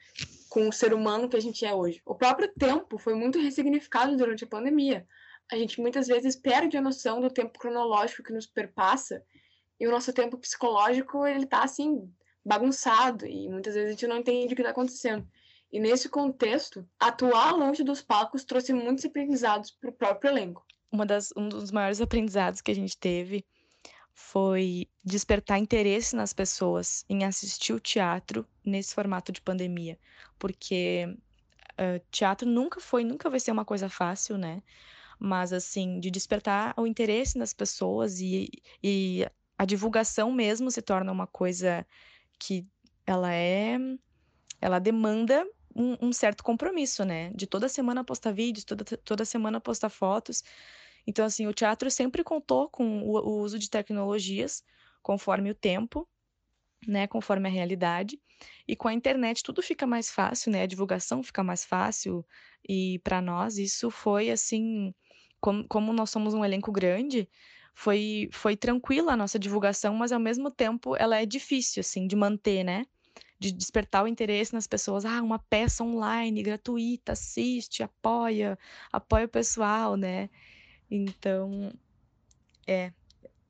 com 0.48 0.70
o 0.70 0.72
ser 0.72 0.94
humano 0.94 1.28
que 1.28 1.36
a 1.36 1.42
gente 1.42 1.66
é 1.66 1.76
hoje? 1.76 2.02
O 2.06 2.16
próprio 2.16 2.48
tempo 2.58 2.98
foi 2.98 3.14
muito 3.14 3.38
ressignificado 3.42 4.16
durante 4.16 4.46
a 4.46 4.48
pandemia. 4.48 5.06
A 5.52 5.58
gente 5.58 5.82
muitas 5.82 6.08
vezes 6.08 6.34
perde 6.34 6.78
a 6.78 6.82
noção 6.82 7.20
do 7.20 7.30
tempo 7.30 7.60
cronológico 7.60 8.24
que 8.24 8.32
nos 8.32 8.48
perpassa 8.48 9.22
e 9.78 9.86
o 9.86 9.92
nosso 9.92 10.14
tempo 10.14 10.38
psicológico 10.38 11.28
ele 11.28 11.46
tá 11.46 11.62
assim 11.62 12.10
bagunçado 12.46 13.26
e 13.26 13.50
muitas 13.50 13.74
vezes 13.74 13.90
a 13.90 13.92
gente 13.92 14.08
não 14.08 14.20
entende 14.20 14.54
o 14.54 14.56
que 14.56 14.62
está 14.62 14.72
acontecendo. 14.72 15.28
E 15.70 15.78
nesse 15.78 16.08
contexto, 16.08 16.88
atuar 16.98 17.52
longe 17.52 17.84
dos 17.84 18.02
palcos 18.02 18.46
trouxe 18.46 18.72
muitos 18.72 19.04
aprendizados 19.04 19.72
para 19.72 19.90
o 19.90 19.94
próprio 19.94 20.32
elenco. 20.32 20.66
Uma 20.92 21.06
das, 21.06 21.32
um 21.38 21.48
dos 21.48 21.72
maiores 21.72 22.02
aprendizados 22.02 22.62
que 22.62 22.72
a 22.72 22.76
gente 22.76 22.98
teve 22.98 23.46
foi 24.14 24.88
despertar 25.04 25.58
interesse 25.58 26.16
nas 26.16 26.34
pessoas 26.34 27.06
em 27.10 27.24
assistir 27.24 27.74
o 27.74 27.80
teatro 27.80 28.46
nesse 28.64 28.94
formato 28.94 29.32
de 29.32 29.42
pandemia, 29.42 29.98
porque 30.38 31.06
uh, 31.72 32.02
teatro 32.12 32.48
nunca 32.48 32.80
foi, 32.80 33.04
nunca 33.04 33.30
vai 33.30 33.40
ser 33.40 33.52
uma 33.52 33.66
coisa 33.66 33.90
fácil, 33.90 34.38
né? 34.38 34.62
Mas 35.18 35.54
assim, 35.54 36.00
de 36.00 36.12
despertar 36.12 36.74
o 36.78 36.86
interesse 36.86 37.38
nas 37.38 37.54
pessoas 37.54 38.20
e, 38.20 38.50
e 38.84 39.26
a 39.58 39.66
divulgação 39.66 40.32
mesmo 40.32 40.70
se 40.72 40.82
torna 40.82 41.12
uma 41.12 41.28
coisa 41.28 41.86
que 42.40 42.66
ela 43.06 43.34
é, 43.34 43.78
ela 44.60 44.80
demanda 44.80 45.46
um, 45.76 46.08
um, 46.08 46.14
certo 46.14 46.44
compromisso, 46.44 47.04
né? 47.06 47.32
De 47.34 47.48
toda 47.48 47.70
semana 47.70 48.04
postar 48.04 48.32
vídeos, 48.32 48.64
toda, 48.66 48.84
toda 48.84 49.26
semana 49.26 49.60
postar 49.60 49.90
fotos. 49.90 50.44
Então, 51.06 51.26
assim, 51.26 51.48
o 51.48 51.54
teatro 51.54 51.90
sempre 51.90 52.24
contou 52.24 52.70
com 52.70 53.02
o, 53.04 53.18
o 53.18 53.42
uso 53.42 53.58
de 53.58 53.70
tecnologias 53.70 54.64
conforme 55.02 55.52
o 55.52 55.56
tempo, 55.56 56.08
né? 56.88 57.08
Conforme 57.08 57.48
a 57.48 57.52
realidade. 57.52 58.20
E 58.68 58.76
com 58.76 58.88
a 58.88 58.94
internet 58.94 59.44
tudo 59.44 59.62
fica 59.62 59.86
mais 59.88 60.10
fácil, 60.10 60.52
né? 60.52 60.64
A 60.64 60.68
divulgação 60.68 61.24
fica 61.24 61.44
mais 61.44 61.66
fácil. 61.66 62.26
E 62.68 63.00
para 63.00 63.22
nós 63.22 63.58
isso 63.58 63.90
foi 63.90 64.30
assim, 64.32 64.94
como, 65.40 65.68
como 65.68 65.94
nós 65.94 66.10
somos 66.10 66.34
um 66.34 66.46
elenco 66.46 66.72
grande, 66.72 67.30
foi, 67.74 68.30
foi 68.32 68.56
tranquila 68.56 69.14
a 69.14 69.18
nossa 69.18 69.40
divulgação, 69.40 69.94
mas 69.96 70.12
ao 70.12 70.20
mesmo 70.20 70.52
tempo 70.52 70.96
ela 70.96 71.20
é 71.22 71.26
difícil, 71.26 71.82
assim, 71.82 72.08
de 72.08 72.16
manter, 72.16 72.64
né? 72.64 72.86
De 73.42 73.52
despertar 73.52 74.04
o 74.04 74.08
interesse 74.08 74.54
nas 74.54 74.68
pessoas. 74.68 75.04
Ah, 75.06 75.22
uma 75.24 75.40
peça 75.40 75.84
online 75.84 76.44
gratuita, 76.44 77.14
assiste, 77.14 77.82
apoia, 77.84 78.58
apoia 78.92 79.26
o 79.26 79.30
pessoal, 79.30 79.98
né? 79.98 80.30
Então, 80.90 81.74
é, 82.68 82.94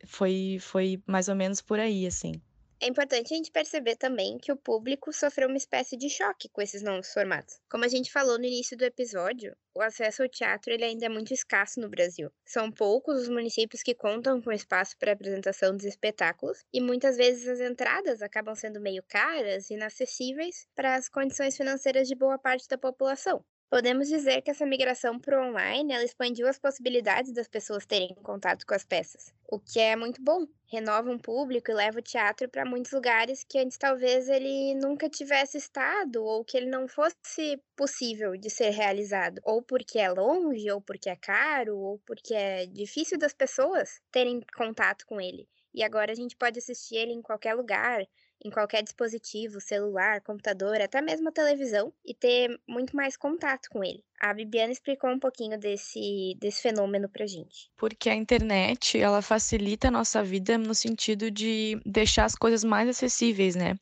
foi, 0.06 0.58
foi 0.62 1.04
mais 1.08 1.30
ou 1.30 1.36
menos 1.36 1.62
por 1.62 1.80
aí, 1.80 2.08
assim. 2.08 2.42
É 2.84 2.88
importante 2.88 3.32
a 3.32 3.38
gente 3.38 3.52
perceber 3.52 3.96
também 3.96 4.40
que 4.40 4.52
o 4.52 4.58
público 4.58 5.14
sofreu 5.14 5.48
uma 5.48 5.56
espécie 5.56 5.96
de 5.96 6.10
choque 6.10 6.50
com 6.50 6.64
esses 6.64 6.82
novos 6.82 7.14
formatos. 7.14 7.60
Como 7.70 7.86
a 7.86 7.88
gente 7.88 8.12
falou 8.12 8.40
no 8.40 8.46
início 8.46 8.76
do 8.76 8.84
episódio, 8.84 9.56
o 9.76 9.82
acesso 9.82 10.24
ao 10.24 10.28
teatro 10.28 10.74
ele 10.74 10.84
ainda 10.84 11.06
é 11.06 11.10
muito 11.10 11.32
escasso 11.32 11.80
no 11.80 11.88
Brasil. 11.88 12.32
São 12.44 12.72
poucos 12.72 13.22
os 13.22 13.30
municípios 13.30 13.84
que 13.84 13.94
contam 13.94 14.42
com 14.42 14.52
espaço 14.52 14.98
para 14.98 15.12
apresentação 15.12 15.78
dos 15.78 15.86
espetáculos 15.86 16.58
e 16.74 16.82
muitas 16.82 17.18
vezes 17.18 17.48
as 17.48 17.60
entradas 17.60 18.20
acabam 18.20 18.56
sendo 18.56 18.82
meio 18.82 19.04
caras 19.08 19.70
e 19.70 19.76
inacessíveis 19.76 20.68
para 20.76 20.96
as 20.96 21.08
condições 21.08 21.56
financeiras 21.56 22.08
de 22.08 22.16
boa 22.16 22.40
parte 22.40 22.68
da 22.68 22.80
população. 22.80 23.46
Podemos 23.72 24.10
dizer 24.10 24.42
que 24.42 24.52
essa 24.52 24.66
migração 24.66 25.18
para 25.18 25.42
o 25.42 25.48
online 25.48 25.94
ela 25.94 26.04
expandiu 26.04 26.46
as 26.46 26.60
possibilidades 26.60 27.32
das 27.32 27.48
pessoas 27.48 27.86
terem 27.86 28.14
contato 28.16 28.66
com 28.66 28.74
as 28.74 28.84
peças, 28.84 29.34
o 29.50 29.58
que 29.62 29.80
é 29.80 29.96
muito 29.96 30.22
bom. 30.22 30.46
Renova 30.66 31.10
um 31.10 31.18
público 31.18 31.72
e 31.72 31.74
leva 31.74 32.00
o 32.00 32.02
teatro 32.02 32.50
para 32.50 32.66
muitos 32.66 32.92
lugares 32.92 33.46
que 33.48 33.58
antes 33.58 33.78
talvez 33.78 34.28
ele 34.28 34.76
nunca 34.76 35.10
tivesse 35.10 35.58
estado 35.58 36.22
ou 36.22 36.44
que 36.44 36.58
ele 36.58 36.66
não 36.66 36.86
fosse 36.86 37.64
possível 37.74 38.36
de 38.36 38.50
ser 38.50 38.72
realizado, 38.72 39.40
ou 39.42 39.62
porque 39.62 39.98
é 40.00 40.10
longe, 40.12 40.70
ou 40.70 40.82
porque 40.82 41.10
é 41.10 41.16
caro, 41.16 41.78
ou 41.78 41.98
porque 42.00 42.34
é 42.34 42.66
difícil 42.66 43.18
das 43.18 43.34
pessoas 43.34 44.02
terem 44.12 44.42
contato 44.54 45.06
com 45.06 45.22
ele. 45.22 45.48
E 45.74 45.82
agora 45.82 46.12
a 46.12 46.16
gente 46.16 46.36
pode 46.36 46.60
assistir 46.60 46.98
ele 46.98 47.14
em 47.14 47.22
qualquer 47.22 47.54
lugar, 47.54 48.06
em 48.44 48.50
qualquer 48.50 48.82
dispositivo, 48.82 49.62
celular, 49.62 50.22
computador, 50.22 50.82
até 50.82 51.02
mesmo 51.02 51.30
a 51.30 51.32
televisão, 51.32 51.94
e 52.06 52.14
ter 52.14 52.60
muito 52.68 52.96
mais 52.96 53.16
contato 53.16 53.70
com 53.70 53.84
ele. 53.84 54.04
A 54.20 54.34
Bibiana 54.34 54.72
explicou 54.72 55.10
um 55.10 55.20
pouquinho 55.20 55.60
desse, 55.60 56.36
desse 56.40 56.62
fenômeno 56.62 57.08
pra 57.08 57.26
gente. 57.26 57.72
Porque 57.78 58.10
a 58.10 58.16
internet, 58.16 59.00
ela 59.00 59.22
facilita 59.22 59.88
a 59.88 59.92
nossa 59.92 60.24
vida 60.24 60.58
no 60.58 60.74
sentido 60.74 61.30
de 61.30 61.80
deixar 61.86 62.26
as 62.26 62.36
coisas 62.36 62.64
mais 62.64 62.90
acessíveis, 62.90 63.56
né? 63.56 63.76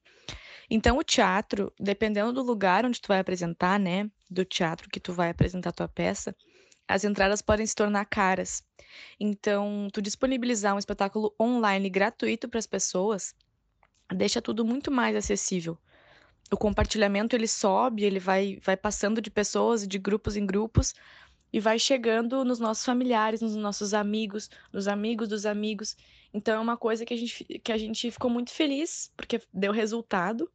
Então, 0.70 0.98
o 0.98 1.04
teatro, 1.04 1.74
dependendo 1.80 2.32
do 2.32 2.44
lugar 2.44 2.86
onde 2.86 3.02
tu 3.02 3.08
vai 3.08 3.20
apresentar, 3.20 3.80
né, 3.80 4.10
do 4.30 4.46
teatro 4.46 4.90
que 4.90 5.00
tu 5.00 5.12
vai 5.12 5.30
apresentar 5.30 5.72
tua 5.72 5.88
peça, 5.88 6.36
as 6.88 7.04
entradas 7.04 7.42
podem 7.42 7.66
se 7.66 7.74
tornar 7.74 8.06
caras. 8.06 8.64
Então, 9.20 9.88
tu 9.92 10.02
disponibilizar 10.02 10.76
um 10.76 10.80
espetáculo 10.80 11.34
online 11.40 11.90
gratuito 11.90 12.48
para 12.48 12.60
as 12.60 12.68
pessoas 12.68 13.34
deixa 14.14 14.42
tudo 14.42 14.66
muito 14.66 14.92
mais 14.92 15.16
acessível. 15.16 15.78
O 16.52 16.58
compartilhamento 16.58 17.36
ele 17.36 17.48
sobe, 17.48 18.04
ele 18.04 18.20
vai, 18.20 18.60
vai 18.64 18.76
passando 18.76 19.22
de 19.22 19.30
pessoas 19.30 19.88
de 19.88 20.00
grupos 20.00 20.36
em 20.36 20.46
grupos 20.46 20.96
e 21.54 21.60
vai 21.60 21.78
chegando 21.78 22.44
nos 22.44 22.60
nossos 22.60 22.84
familiares, 22.84 23.42
nos 23.42 23.56
nossos 23.56 23.94
amigos, 23.94 24.50
nos 24.74 24.88
amigos 24.88 25.28
dos 25.28 25.46
amigos. 25.46 25.96
Então 26.34 26.56
é 26.56 26.60
uma 26.60 26.78
coisa 26.78 27.06
que 27.06 27.14
a 27.14 27.18
gente, 27.18 27.44
que 27.44 27.72
a 27.72 27.78
gente 27.78 28.10
ficou 28.12 28.30
muito 28.30 28.52
feliz, 28.52 29.12
porque 29.16 29.42
deu 29.54 29.72
resultado, 29.72 30.50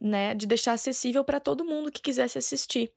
né, 0.00 0.34
de 0.34 0.46
deixar 0.46 0.72
acessível 0.72 1.24
para 1.24 1.40
todo 1.40 1.64
mundo 1.64 1.90
que 1.90 2.02
quisesse 2.02 2.38
assistir. 2.38 2.92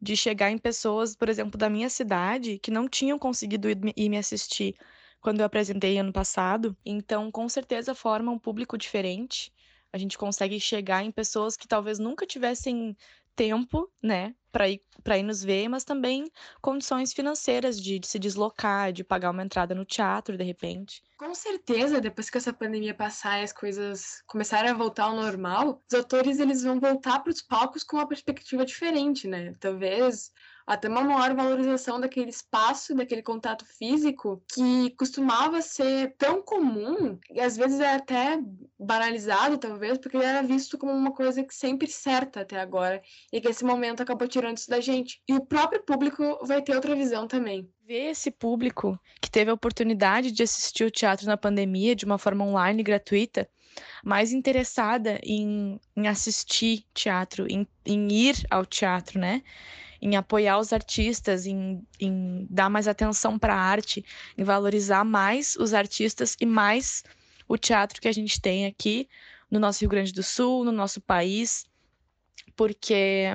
De 0.00 0.16
chegar 0.16 0.50
em 0.50 0.58
pessoas, 0.58 1.14
por 1.14 1.28
exemplo, 1.28 1.56
da 1.56 1.70
minha 1.70 1.88
cidade, 1.88 2.58
que 2.58 2.72
não 2.72 2.88
tinham 2.88 3.18
conseguido 3.18 3.68
ir 3.70 4.08
me 4.08 4.18
assistir 4.18 4.74
quando 5.22 5.40
eu 5.40 5.46
apresentei 5.46 5.96
ano 5.96 6.12
passado. 6.12 6.76
Então, 6.84 7.30
com 7.30 7.48
certeza 7.48 7.94
forma 7.94 8.30
um 8.30 8.38
público 8.38 8.76
diferente. 8.76 9.52
A 9.92 9.96
gente 9.96 10.18
consegue 10.18 10.58
chegar 10.58 11.02
em 11.04 11.10
pessoas 11.10 11.56
que 11.56 11.68
talvez 11.68 11.98
nunca 11.98 12.26
tivessem 12.26 12.96
tempo, 13.34 13.90
né, 14.02 14.34
para 14.50 14.68
ir 14.68 14.82
para 15.02 15.18
ir 15.18 15.24
nos 15.24 15.42
ver, 15.42 15.68
mas 15.68 15.82
também 15.82 16.30
condições 16.60 17.12
financeiras 17.12 17.80
de, 17.80 17.98
de, 17.98 18.06
se 18.06 18.18
deslocar, 18.18 18.92
de 18.92 19.02
pagar 19.02 19.30
uma 19.30 19.42
entrada 19.42 19.74
no 19.74 19.84
teatro 19.84 20.36
de 20.36 20.44
repente. 20.44 21.02
Com 21.16 21.34
certeza, 21.34 22.00
depois 22.00 22.30
que 22.30 22.38
essa 22.38 22.52
pandemia 22.52 22.94
passar 22.94 23.40
e 23.40 23.42
as 23.42 23.52
coisas 23.52 24.22
começarem 24.28 24.70
a 24.70 24.74
voltar 24.74 25.04
ao 25.04 25.16
normal, 25.16 25.82
os 25.90 25.98
atores 25.98 26.38
eles 26.38 26.62
vão 26.62 26.78
voltar 26.78 27.18
para 27.18 27.32
os 27.32 27.42
palcos 27.42 27.82
com 27.82 27.96
uma 27.96 28.06
perspectiva 28.06 28.64
diferente, 28.64 29.26
né? 29.26 29.54
Talvez 29.58 30.30
até 30.66 30.88
uma 30.88 31.02
maior 31.02 31.34
valorização 31.34 32.00
daquele 32.00 32.30
espaço, 32.30 32.94
daquele 32.94 33.22
contato 33.22 33.64
físico 33.64 34.42
que 34.52 34.90
costumava 34.96 35.60
ser 35.60 36.14
tão 36.16 36.42
comum 36.42 37.18
e 37.30 37.40
às 37.40 37.56
vezes 37.56 37.80
é 37.80 37.94
até 37.94 38.38
banalizado, 38.78 39.58
talvez, 39.58 39.98
porque 39.98 40.16
ele 40.16 40.26
era 40.26 40.42
visto 40.42 40.78
como 40.78 40.92
uma 40.92 41.12
coisa 41.12 41.42
que 41.42 41.54
sempre 41.54 41.86
certa 41.88 42.40
até 42.40 42.60
agora 42.60 43.02
e 43.32 43.40
que 43.40 43.48
esse 43.48 43.64
momento 43.64 44.02
acabou 44.02 44.26
tirando 44.28 44.56
isso 44.56 44.70
da 44.70 44.80
gente. 44.80 45.22
E 45.28 45.34
o 45.34 45.44
próprio 45.44 45.82
público 45.82 46.38
vai 46.44 46.62
ter 46.62 46.74
outra 46.74 46.94
visão 46.94 47.26
também. 47.26 47.68
Ver 47.86 48.10
esse 48.10 48.30
público 48.30 48.98
que 49.20 49.30
teve 49.30 49.50
a 49.50 49.54
oportunidade 49.54 50.32
de 50.32 50.42
assistir 50.42 50.84
o 50.84 50.90
teatro 50.90 51.26
na 51.26 51.36
pandemia 51.36 51.94
de 51.94 52.04
uma 52.04 52.18
forma 52.18 52.44
online 52.44 52.82
gratuita 52.82 53.48
mais 54.04 54.32
interessada 54.32 55.18
em, 55.22 55.80
em 55.96 56.06
assistir 56.06 56.84
teatro, 56.92 57.46
em, 57.48 57.66
em 57.86 58.12
ir 58.12 58.36
ao 58.50 58.66
teatro, 58.66 59.18
né? 59.18 59.42
Em 60.02 60.16
apoiar 60.16 60.58
os 60.58 60.72
artistas, 60.72 61.46
em, 61.46 61.80
em 62.00 62.44
dar 62.50 62.68
mais 62.68 62.88
atenção 62.88 63.38
para 63.38 63.54
a 63.54 63.60
arte, 63.60 64.04
em 64.36 64.42
valorizar 64.42 65.04
mais 65.04 65.54
os 65.56 65.72
artistas 65.72 66.36
e 66.40 66.44
mais 66.44 67.04
o 67.46 67.56
teatro 67.56 68.00
que 68.00 68.08
a 68.08 68.12
gente 68.12 68.40
tem 68.40 68.66
aqui 68.66 69.08
no 69.48 69.60
nosso 69.60 69.80
Rio 69.80 69.90
Grande 69.90 70.12
do 70.12 70.22
Sul, 70.22 70.64
no 70.64 70.72
nosso 70.72 71.00
país, 71.00 71.66
porque 72.56 73.26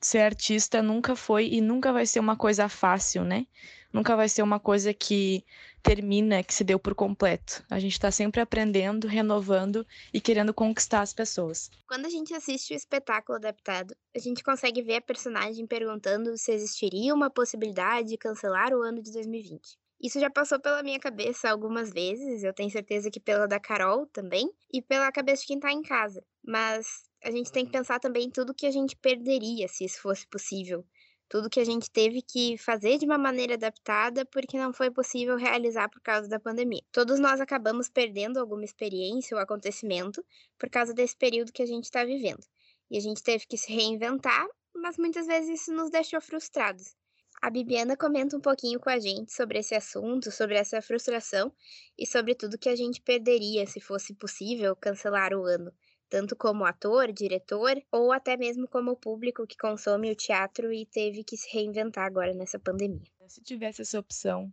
ser 0.00 0.20
artista 0.20 0.80
nunca 0.80 1.16
foi 1.16 1.48
e 1.48 1.60
nunca 1.60 1.92
vai 1.92 2.06
ser 2.06 2.20
uma 2.20 2.36
coisa 2.36 2.68
fácil, 2.68 3.24
né? 3.24 3.46
Nunca 3.92 4.16
vai 4.16 4.28
ser 4.28 4.42
uma 4.42 4.58
coisa 4.58 4.94
que 4.94 5.44
termina, 5.82 6.42
que 6.42 6.54
se 6.54 6.64
deu 6.64 6.78
por 6.78 6.94
completo. 6.94 7.64
A 7.68 7.78
gente 7.78 7.92
está 7.92 8.10
sempre 8.10 8.40
aprendendo, 8.40 9.06
renovando 9.06 9.86
e 10.14 10.20
querendo 10.20 10.54
conquistar 10.54 11.02
as 11.02 11.12
pessoas. 11.12 11.70
Quando 11.86 12.06
a 12.06 12.08
gente 12.08 12.32
assiste 12.32 12.72
o 12.72 12.76
espetáculo 12.76 13.36
adaptado, 13.36 13.94
a 14.16 14.18
gente 14.18 14.42
consegue 14.42 14.80
ver 14.80 14.96
a 14.96 15.02
personagem 15.02 15.66
perguntando 15.66 16.38
se 16.38 16.52
existiria 16.52 17.14
uma 17.14 17.28
possibilidade 17.28 18.08
de 18.08 18.16
cancelar 18.16 18.72
o 18.72 18.82
ano 18.82 19.02
de 19.02 19.12
2020. 19.12 19.76
Isso 20.00 20.18
já 20.18 20.28
passou 20.28 20.58
pela 20.58 20.82
minha 20.82 20.98
cabeça 20.98 21.48
algumas 21.48 21.92
vezes, 21.92 22.42
eu 22.42 22.52
tenho 22.52 22.70
certeza 22.70 23.08
que 23.08 23.20
pela 23.20 23.46
da 23.46 23.60
Carol 23.60 24.04
também, 24.06 24.50
e 24.72 24.82
pela 24.82 25.12
cabeça 25.12 25.42
de 25.42 25.46
quem 25.48 25.60
tá 25.60 25.70
em 25.70 25.82
casa. 25.82 26.24
Mas 26.44 27.04
a 27.22 27.30
gente 27.30 27.52
tem 27.52 27.64
que 27.64 27.70
pensar 27.70 28.00
também 28.00 28.24
em 28.24 28.30
tudo 28.30 28.54
que 28.54 28.66
a 28.66 28.70
gente 28.70 28.96
perderia 28.96 29.68
se 29.68 29.84
isso 29.84 30.00
fosse 30.00 30.26
possível 30.26 30.84
Tudo 31.32 31.48
que 31.48 31.60
a 31.60 31.64
gente 31.64 31.90
teve 31.90 32.20
que 32.20 32.58
fazer 32.58 32.98
de 32.98 33.06
uma 33.06 33.16
maneira 33.16 33.54
adaptada 33.54 34.22
porque 34.26 34.58
não 34.58 34.70
foi 34.70 34.90
possível 34.90 35.34
realizar 35.34 35.88
por 35.88 35.98
causa 36.02 36.28
da 36.28 36.38
pandemia. 36.38 36.82
Todos 36.92 37.18
nós 37.18 37.40
acabamos 37.40 37.88
perdendo 37.88 38.38
alguma 38.38 38.66
experiência 38.66 39.34
ou 39.34 39.42
acontecimento 39.42 40.22
por 40.58 40.68
causa 40.68 40.92
desse 40.92 41.16
período 41.16 41.50
que 41.50 41.62
a 41.62 41.66
gente 41.66 41.84
está 41.84 42.04
vivendo. 42.04 42.44
E 42.90 42.98
a 42.98 43.00
gente 43.00 43.22
teve 43.22 43.46
que 43.46 43.56
se 43.56 43.72
reinventar, 43.72 44.46
mas 44.74 44.98
muitas 44.98 45.26
vezes 45.26 45.62
isso 45.62 45.72
nos 45.72 45.88
deixou 45.88 46.20
frustrados. 46.20 46.94
A 47.40 47.48
Bibiana 47.48 47.96
comenta 47.96 48.36
um 48.36 48.40
pouquinho 48.40 48.78
com 48.78 48.90
a 48.90 48.98
gente 48.98 49.32
sobre 49.32 49.58
esse 49.58 49.74
assunto, 49.74 50.30
sobre 50.30 50.56
essa 50.56 50.82
frustração 50.82 51.50
e 51.98 52.06
sobre 52.06 52.34
tudo 52.34 52.58
que 52.58 52.68
a 52.68 52.76
gente 52.76 53.00
perderia 53.00 53.66
se 53.66 53.80
fosse 53.80 54.12
possível 54.12 54.76
cancelar 54.76 55.32
o 55.32 55.46
ano 55.46 55.72
tanto 56.12 56.36
como 56.36 56.66
ator, 56.66 57.10
diretor, 57.10 57.82
ou 57.90 58.12
até 58.12 58.36
mesmo 58.36 58.68
como 58.68 58.94
público 58.94 59.46
que 59.46 59.56
consome 59.56 60.10
o 60.10 60.14
teatro 60.14 60.70
e 60.70 60.84
teve 60.84 61.24
que 61.24 61.38
se 61.38 61.50
reinventar 61.50 62.04
agora 62.04 62.34
nessa 62.34 62.58
pandemia. 62.58 63.00
Se 63.26 63.42
tivesse 63.42 63.80
essa 63.80 63.98
opção 63.98 64.52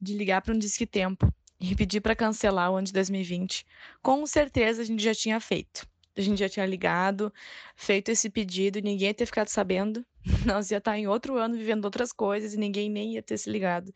de 0.00 0.14
ligar 0.14 0.40
para 0.42 0.54
um 0.54 0.58
Disque 0.58 0.86
Tempo 0.86 1.26
e 1.60 1.74
pedir 1.74 2.00
para 2.00 2.14
cancelar 2.14 2.70
o 2.70 2.76
ano 2.76 2.86
de 2.86 2.92
2020, 2.92 3.66
com 4.00 4.24
certeza 4.24 4.82
a 4.82 4.84
gente 4.84 5.02
já 5.02 5.12
tinha 5.12 5.40
feito. 5.40 5.84
A 6.16 6.20
gente 6.20 6.38
já 6.38 6.48
tinha 6.48 6.64
ligado, 6.64 7.34
feito 7.74 8.12
esse 8.12 8.30
pedido, 8.30 8.80
ninguém 8.80 9.08
ia 9.08 9.14
ter 9.14 9.26
ficado 9.26 9.48
sabendo. 9.48 10.06
Nós 10.46 10.70
ia 10.70 10.78
estar 10.78 10.96
em 10.96 11.08
outro 11.08 11.36
ano 11.36 11.56
vivendo 11.56 11.84
outras 11.84 12.12
coisas 12.12 12.54
e 12.54 12.56
ninguém 12.56 12.88
nem 12.88 13.14
ia 13.14 13.22
ter 13.24 13.38
se 13.38 13.50
ligado 13.50 13.92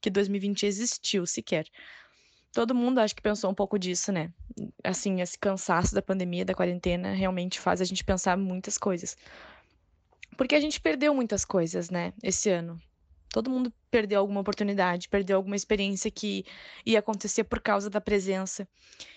que 0.00 0.10
2020 0.10 0.66
existiu 0.66 1.26
sequer 1.26 1.66
todo 2.52 2.74
mundo 2.74 2.98
acho 2.98 3.14
que 3.14 3.22
pensou 3.22 3.50
um 3.50 3.54
pouco 3.54 3.78
disso, 3.78 4.12
né? 4.12 4.32
Assim, 4.82 5.20
esse 5.20 5.38
cansaço 5.38 5.94
da 5.94 6.02
pandemia, 6.02 6.44
da 6.44 6.54
quarentena, 6.54 7.12
realmente 7.12 7.60
faz 7.60 7.80
a 7.80 7.84
gente 7.84 8.04
pensar 8.04 8.36
muitas 8.36 8.76
coisas. 8.76 9.16
Porque 10.36 10.54
a 10.54 10.60
gente 10.60 10.80
perdeu 10.80 11.14
muitas 11.14 11.44
coisas, 11.44 11.90
né, 11.90 12.12
esse 12.22 12.50
ano. 12.50 12.80
Todo 13.28 13.50
mundo 13.50 13.72
perdeu 13.90 14.18
alguma 14.18 14.40
oportunidade, 14.40 15.08
perdeu 15.08 15.36
alguma 15.36 15.54
experiência 15.54 16.10
que 16.10 16.44
ia 16.84 16.98
acontecer 16.98 17.44
por 17.44 17.60
causa 17.60 17.88
da 17.88 18.00
presença. 18.00 18.66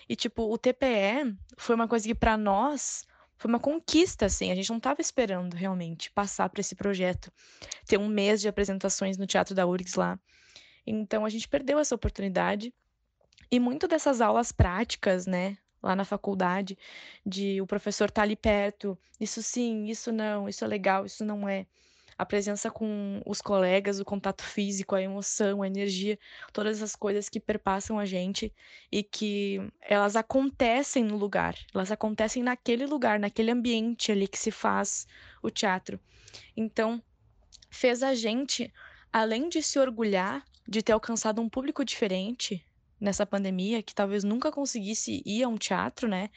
E, 0.08 0.14
tipo, 0.14 0.42
o 0.42 0.56
TPE 0.56 1.36
foi 1.56 1.74
uma 1.74 1.88
coisa 1.88 2.06
que, 2.06 2.14
para 2.14 2.36
nós, 2.36 3.04
foi 3.36 3.48
uma 3.48 3.58
conquista, 3.58 4.26
assim. 4.26 4.52
A 4.52 4.54
gente 4.54 4.70
não 4.70 4.76
estava 4.76 5.00
esperando 5.00 5.54
realmente 5.54 6.12
passar 6.12 6.48
por 6.48 6.60
esse 6.60 6.76
projeto, 6.76 7.32
ter 7.86 7.98
um 7.98 8.06
mês 8.06 8.40
de 8.40 8.46
apresentações 8.46 9.18
no 9.18 9.26
Teatro 9.26 9.52
da 9.52 9.66
URGS 9.66 9.96
lá. 9.96 10.16
Então, 10.86 11.24
a 11.24 11.28
gente 11.28 11.48
perdeu 11.48 11.80
essa 11.80 11.94
oportunidade 11.94 12.72
e 13.54 13.60
muito 13.60 13.86
dessas 13.86 14.20
aulas 14.20 14.50
práticas, 14.50 15.28
né, 15.28 15.56
lá 15.80 15.94
na 15.94 16.04
faculdade, 16.04 16.76
de 17.24 17.60
o 17.60 17.66
professor 17.68 18.06
estar 18.08 18.22
tá 18.22 18.22
ali 18.22 18.34
perto, 18.34 18.98
isso 19.20 19.40
sim, 19.44 19.84
isso 19.84 20.10
não, 20.10 20.48
isso 20.48 20.64
é 20.64 20.66
legal, 20.66 21.06
isso 21.06 21.24
não 21.24 21.48
é. 21.48 21.64
A 22.18 22.26
presença 22.26 22.68
com 22.68 23.22
os 23.24 23.40
colegas, 23.40 24.00
o 24.00 24.04
contato 24.04 24.42
físico, 24.42 24.96
a 24.96 25.02
emoção, 25.02 25.62
a 25.62 25.68
energia, 25.68 26.18
todas 26.52 26.78
essas 26.78 26.96
coisas 26.96 27.28
que 27.28 27.38
perpassam 27.38 27.96
a 27.96 28.04
gente 28.04 28.52
e 28.90 29.04
que 29.04 29.60
elas 29.80 30.16
acontecem 30.16 31.04
no 31.04 31.16
lugar, 31.16 31.54
elas 31.72 31.92
acontecem 31.92 32.42
naquele 32.42 32.86
lugar, 32.86 33.20
naquele 33.20 33.52
ambiente 33.52 34.10
ali 34.10 34.26
que 34.26 34.38
se 34.38 34.50
faz 34.50 35.06
o 35.40 35.48
teatro. 35.48 36.00
Então, 36.56 37.00
fez 37.70 38.02
a 38.02 38.16
gente, 38.16 38.72
além 39.12 39.48
de 39.48 39.62
se 39.62 39.78
orgulhar 39.78 40.44
de 40.66 40.82
ter 40.82 40.90
alcançado 40.90 41.40
um 41.40 41.48
público 41.48 41.84
diferente, 41.84 42.64
nessa 43.04 43.26
pandemia 43.26 43.82
que 43.82 43.94
talvez 43.94 44.24
nunca 44.24 44.50
conseguisse 44.50 45.22
ir 45.24 45.44
a 45.44 45.48
um 45.48 45.56
teatro, 45.56 46.08
né? 46.08 46.30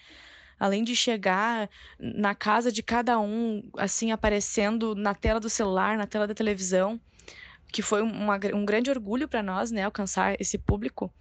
Além 0.59 0.83
de 0.83 0.95
chegar 0.95 1.69
na 1.97 2.35
casa 2.35 2.71
de 2.71 2.83
cada 2.83 3.19
um, 3.19 3.63
assim, 3.77 4.11
aparecendo 4.11 4.93
na 4.93 5.15
tela 5.15 5.39
do 5.39 5.49
celular, 5.49 5.97
na 5.97 6.05
tela 6.05 6.27
da 6.27 6.33
televisão, 6.33 6.99
que 7.71 7.81
foi 7.81 8.01
uma, 8.01 8.39
um 8.53 8.65
grande 8.65 8.89
orgulho 8.89 9.27
para 9.27 9.41
nós, 9.41 9.71
né? 9.71 9.83
Alcançar 9.83 10.35
esse 10.39 10.57
público, 10.57 11.11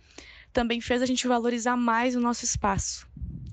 também 0.53 0.81
fez 0.81 1.01
a 1.01 1.07
gente 1.07 1.29
valorizar 1.29 1.77
mais 1.77 2.17
o 2.17 2.21
nosso 2.21 2.45
espaço. 2.45 3.07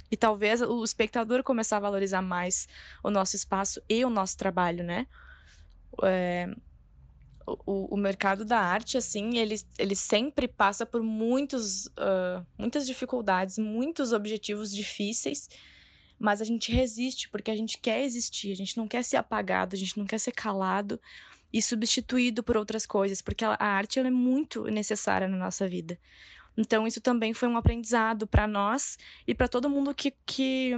E 0.09 0.17
talvez 0.17 0.61
o 0.61 0.83
espectador 0.83 1.43
começar 1.43 1.77
a 1.77 1.81
valorizar 1.81 2.21
mais 2.21 2.67
o 3.03 3.09
nosso 3.09 3.35
espaço 3.35 3.81
e 3.89 4.03
o 4.05 4.09
nosso 4.09 4.37
trabalho, 4.37 4.83
né? 4.83 5.05
É, 6.01 6.47
o, 7.45 7.93
o 7.93 7.97
mercado 7.97 8.45
da 8.45 8.59
arte, 8.59 8.97
assim, 8.97 9.37
ele, 9.37 9.55
ele 9.77 9.95
sempre 9.95 10.47
passa 10.47 10.85
por 10.85 11.01
muitos, 11.01 11.87
uh, 11.87 12.45
muitas 12.57 12.85
dificuldades, 12.85 13.57
muitos 13.57 14.13
objetivos 14.13 14.73
difíceis, 14.73 15.49
mas 16.19 16.41
a 16.41 16.45
gente 16.45 16.71
resiste 16.71 17.29
porque 17.29 17.51
a 17.51 17.55
gente 17.55 17.77
quer 17.77 18.03
existir, 18.03 18.51
a 18.51 18.55
gente 18.55 18.77
não 18.77 18.87
quer 18.87 19.03
ser 19.03 19.17
apagado, 19.17 19.75
a 19.75 19.79
gente 19.79 19.97
não 19.97 20.05
quer 20.05 20.19
ser 20.19 20.31
calado 20.31 20.99
e 21.51 21.61
substituído 21.61 22.41
por 22.43 22.57
outras 22.57 22.85
coisas, 22.85 23.21
porque 23.21 23.45
a, 23.45 23.57
arte 23.59 23.99
é 23.99 24.09
muito 24.09 24.63
necessária 24.65 25.27
na 25.27 25.37
nossa 25.37 25.67
vida. 25.67 25.99
Então, 26.55 26.87
isso 26.87 27.01
também 27.01 27.33
foi 27.33 27.47
um 27.47 27.57
aprendizado 27.57 28.27
para 28.27 28.47
nós 28.47 28.97
e 29.27 29.33
para 29.33 29.47
todo 29.47 29.69
mundo 29.69 29.93
que, 29.93 30.13
que, 30.25 30.71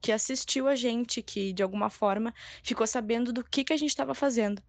que 0.00 0.12
assistiu 0.12 0.68
a 0.68 0.76
gente, 0.76 1.22
que 1.22 1.52
de 1.52 1.62
alguma 1.62 1.90
forma 1.90 2.32
ficou 2.62 2.86
sabendo 2.86 3.32
do 3.32 3.44
que, 3.44 3.64
que 3.64 3.72
a 3.72 3.76
gente 3.76 3.90
estava 3.90 4.14
fazendo 4.14 4.62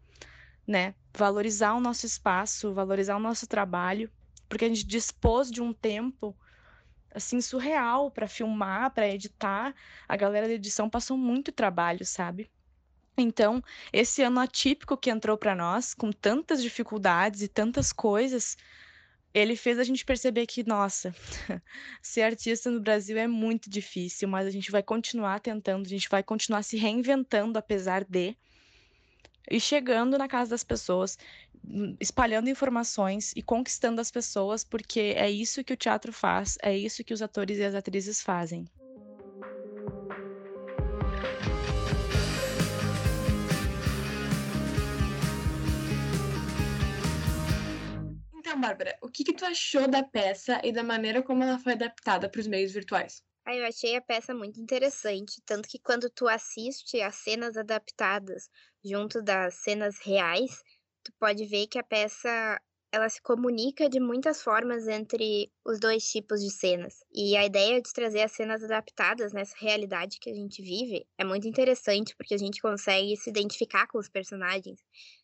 né? 0.67 0.95
Valorizar 1.15 1.73
o 1.73 1.79
nosso 1.79 2.05
espaço, 2.05 2.73
valorizar 2.73 3.15
o 3.15 3.19
nosso 3.19 3.47
trabalho, 3.47 4.09
porque 4.49 4.65
a 4.65 4.67
gente 4.67 4.85
dispôs 4.85 5.49
de 5.49 5.61
um 5.61 5.73
tempo 5.73 6.35
assim 7.13 7.39
surreal 7.39 8.11
para 8.11 8.27
filmar, 8.27 8.91
para 8.91 9.07
editar. 9.07 9.73
A 10.07 10.17
galera 10.17 10.47
da 10.47 10.53
edição 10.53 10.89
passou 10.89 11.17
muito 11.17 11.51
trabalho, 11.51 12.05
sabe? 12.05 12.51
Então, 13.17 13.63
esse 13.93 14.21
ano 14.21 14.41
atípico 14.41 14.97
que 14.97 15.09
entrou 15.09 15.37
para 15.37 15.55
nós, 15.55 15.93
com 15.93 16.11
tantas 16.11 16.61
dificuldades 16.61 17.41
e 17.41 17.47
tantas 17.47 17.93
coisas, 17.93 18.57
ele 19.33 19.55
fez 19.55 19.79
a 19.79 19.83
gente 19.83 20.03
perceber 20.03 20.45
que, 20.45 20.67
nossa, 20.67 21.15
ser 22.01 22.23
artista 22.23 22.69
no 22.69 22.81
Brasil 22.81 23.17
é 23.17 23.27
muito 23.27 23.69
difícil, 23.69 24.27
mas 24.27 24.45
a 24.45 24.51
gente 24.51 24.69
vai 24.69 24.83
continuar 24.83 25.39
tentando, 25.39 25.85
a 25.85 25.89
gente 25.89 26.09
vai 26.09 26.23
continuar 26.23 26.63
se 26.63 26.75
reinventando 26.75 27.57
apesar 27.57 28.03
de 28.03 28.35
e 29.49 29.59
chegando 29.59 30.17
na 30.17 30.27
casa 30.27 30.51
das 30.51 30.63
pessoas, 30.63 31.17
hum, 31.63 31.95
espalhando 31.99 32.49
informações 32.49 33.33
e 33.35 33.41
conquistando 33.41 34.01
as 34.01 34.11
pessoas, 34.11 34.63
porque 34.63 35.13
é 35.15 35.29
isso 35.29 35.63
que 35.63 35.73
o 35.73 35.77
teatro 35.77 36.11
faz, 36.11 36.57
é 36.61 36.75
isso 36.75 37.03
que 37.03 37.13
os 37.13 37.21
atores 37.21 37.57
e 37.57 37.63
as 37.63 37.75
atrizes 37.75 38.21
fazem. 38.21 38.65
Então, 48.33 48.61
Bárbara, 48.61 48.97
o 49.01 49.09
que, 49.09 49.23
que 49.23 49.33
tu 49.33 49.43
achou 49.43 49.87
da 49.87 50.03
peça 50.03 50.61
e 50.63 50.71
da 50.71 50.83
maneira 50.83 51.21
como 51.21 51.43
ela 51.43 51.59
foi 51.59 51.73
adaptada 51.73 52.29
para 52.29 52.39
os 52.39 52.47
meios 52.47 52.71
virtuais? 52.71 53.21
Ah, 53.45 53.55
eu 53.55 53.65
achei 53.65 53.95
a 53.95 54.01
peça 54.01 54.33
muito 54.33 54.59
interessante, 54.59 55.39
tanto 55.45 55.69
que 55.69 55.77
quando 55.77 56.09
tu 56.09 56.27
assiste 56.27 56.99
as 56.99 57.15
cenas 57.15 57.55
adaptadas 57.55 58.49
junto 58.83 59.21
das 59.21 59.53
cenas 59.55 59.99
reais, 59.99 60.63
tu 61.03 61.13
pode 61.19 61.45
ver 61.45 61.67
que 61.67 61.77
a 61.77 61.83
peça 61.83 62.59
ela 62.91 63.07
se 63.07 63.21
comunica 63.21 63.87
de 63.87 63.99
muitas 63.99 64.41
formas 64.41 64.87
entre 64.87 65.51
os 65.63 65.79
dois 65.79 66.09
tipos 66.09 66.41
de 66.41 66.49
cenas. 66.49 67.03
E 67.13 67.37
a 67.37 67.45
ideia 67.45 67.79
de 67.79 67.93
trazer 67.93 68.21
as 68.21 68.31
cenas 68.31 68.63
adaptadas 68.63 69.31
nessa 69.31 69.55
realidade 69.59 70.17
que 70.19 70.29
a 70.29 70.33
gente 70.33 70.61
vive 70.63 71.05
é 71.17 71.23
muito 71.23 71.47
interessante, 71.47 72.15
porque 72.15 72.33
a 72.33 72.37
gente 72.39 72.59
consegue 72.59 73.15
se 73.15 73.29
identificar 73.29 73.85
com 73.87 73.99
os 73.99 74.09
personagens, 74.09 74.79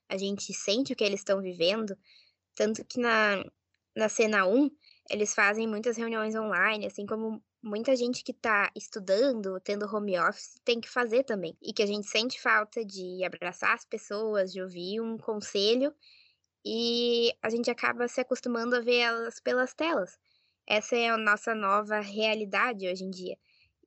a 0.08 0.18
gente 0.18 0.54
sente 0.54 0.94
o 0.94 0.96
que 0.96 1.04
eles 1.04 1.22
estão 1.22 1.42
vivendo, 1.42 1.98
tanto 2.54 2.86
que 2.86 3.00
na, 3.00 3.44
na 3.96 4.10
cena 4.10 4.46
1, 4.46 4.70
eles 5.10 5.34
fazem 5.34 5.68
muitas 5.68 5.98
reuniões 5.98 6.36
online, 6.36 6.86
assim 6.86 7.06
como 7.06 7.42
muita 7.62 7.96
gente 7.96 8.24
que 8.24 8.32
está 8.32 8.72
estudando, 8.76 9.60
tendo 9.60 9.86
home 9.86 10.18
office, 10.20 10.60
tem 10.66 10.82
que 10.82 10.90
fazer 10.90 11.24
também. 11.24 11.56
E 11.62 11.74
que 11.74 11.84
a 11.84 11.86
gente 11.86 12.08
sente 12.08 12.42
falta 12.42 12.84
de 12.84 13.24
abraçar 13.24 13.74
as 13.74 13.86
pessoas, 13.86 14.52
de 14.52 14.62
ouvir 14.62 15.00
um 15.02 15.18
conselho, 15.18 15.94
e 16.66 17.32
a 17.42 17.50
gente 17.50 17.70
acaba 17.70 18.08
se 18.08 18.22
acostumando 18.22 18.76
a 18.76 18.80
ver 18.80 18.98
elas 18.98 19.40
pelas 19.40 19.74
telas. 19.74 20.18
Essa 20.68 20.96
é 20.96 21.10
a 21.10 21.18
nossa 21.18 21.56
nova 21.56 22.00
realidade 22.00 22.88
hoje 22.88 23.04
em 23.04 23.10
dia. 23.10 23.38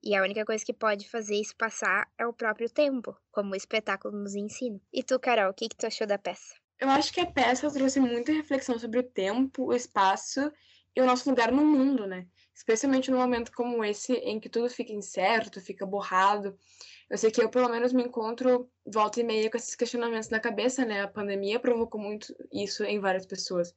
E 0.03 0.15
a 0.15 0.21
única 0.21 0.45
coisa 0.45 0.63
que 0.63 0.73
pode 0.73 1.09
fazer 1.09 1.35
isso 1.35 1.55
passar 1.55 2.07
é 2.17 2.27
o 2.27 2.33
próprio 2.33 2.69
tempo, 2.69 3.17
como 3.31 3.53
o 3.53 3.55
espetáculo 3.55 4.15
nos 4.15 4.35
ensina. 4.35 4.79
E 4.93 5.01
tu, 5.01 5.19
Carol, 5.19 5.49
o 5.49 5.53
que, 5.53 5.67
que 5.67 5.75
tu 5.75 5.87
achou 5.87 6.05
da 6.05 6.17
peça? 6.17 6.53
Eu 6.79 6.89
acho 6.89 7.11
que 7.11 7.21
a 7.21 7.25
peça 7.25 7.71
trouxe 7.71 7.99
muita 7.99 8.31
reflexão 8.31 8.77
sobre 8.77 8.99
o 8.99 9.03
tempo, 9.03 9.65
o 9.65 9.73
espaço 9.73 10.51
e 10.95 11.01
o 11.01 11.05
nosso 11.05 11.29
lugar 11.29 11.51
no 11.51 11.65
mundo, 11.65 12.05
né? 12.05 12.27
Especialmente 12.55 13.11
num 13.11 13.17
momento 13.17 13.51
como 13.51 13.83
esse, 13.83 14.13
em 14.13 14.39
que 14.39 14.47
tudo 14.47 14.69
fica 14.69 14.93
incerto, 14.93 15.59
fica 15.59 15.85
borrado. 15.85 16.57
Eu 17.09 17.17
sei 17.17 17.29
que 17.29 17.41
eu, 17.41 17.49
pelo 17.49 17.69
menos, 17.69 17.91
me 17.91 18.01
encontro 18.01 18.69
volta 18.85 19.19
e 19.19 19.23
meia 19.23 19.51
com 19.51 19.57
esses 19.57 19.75
questionamentos 19.75 20.29
na 20.29 20.39
cabeça, 20.39 20.85
né? 20.85 21.01
A 21.01 21.07
pandemia 21.07 21.59
provocou 21.59 21.99
muito 21.99 22.33
isso 22.51 22.83
em 22.85 22.99
várias 22.99 23.25
pessoas. 23.25 23.75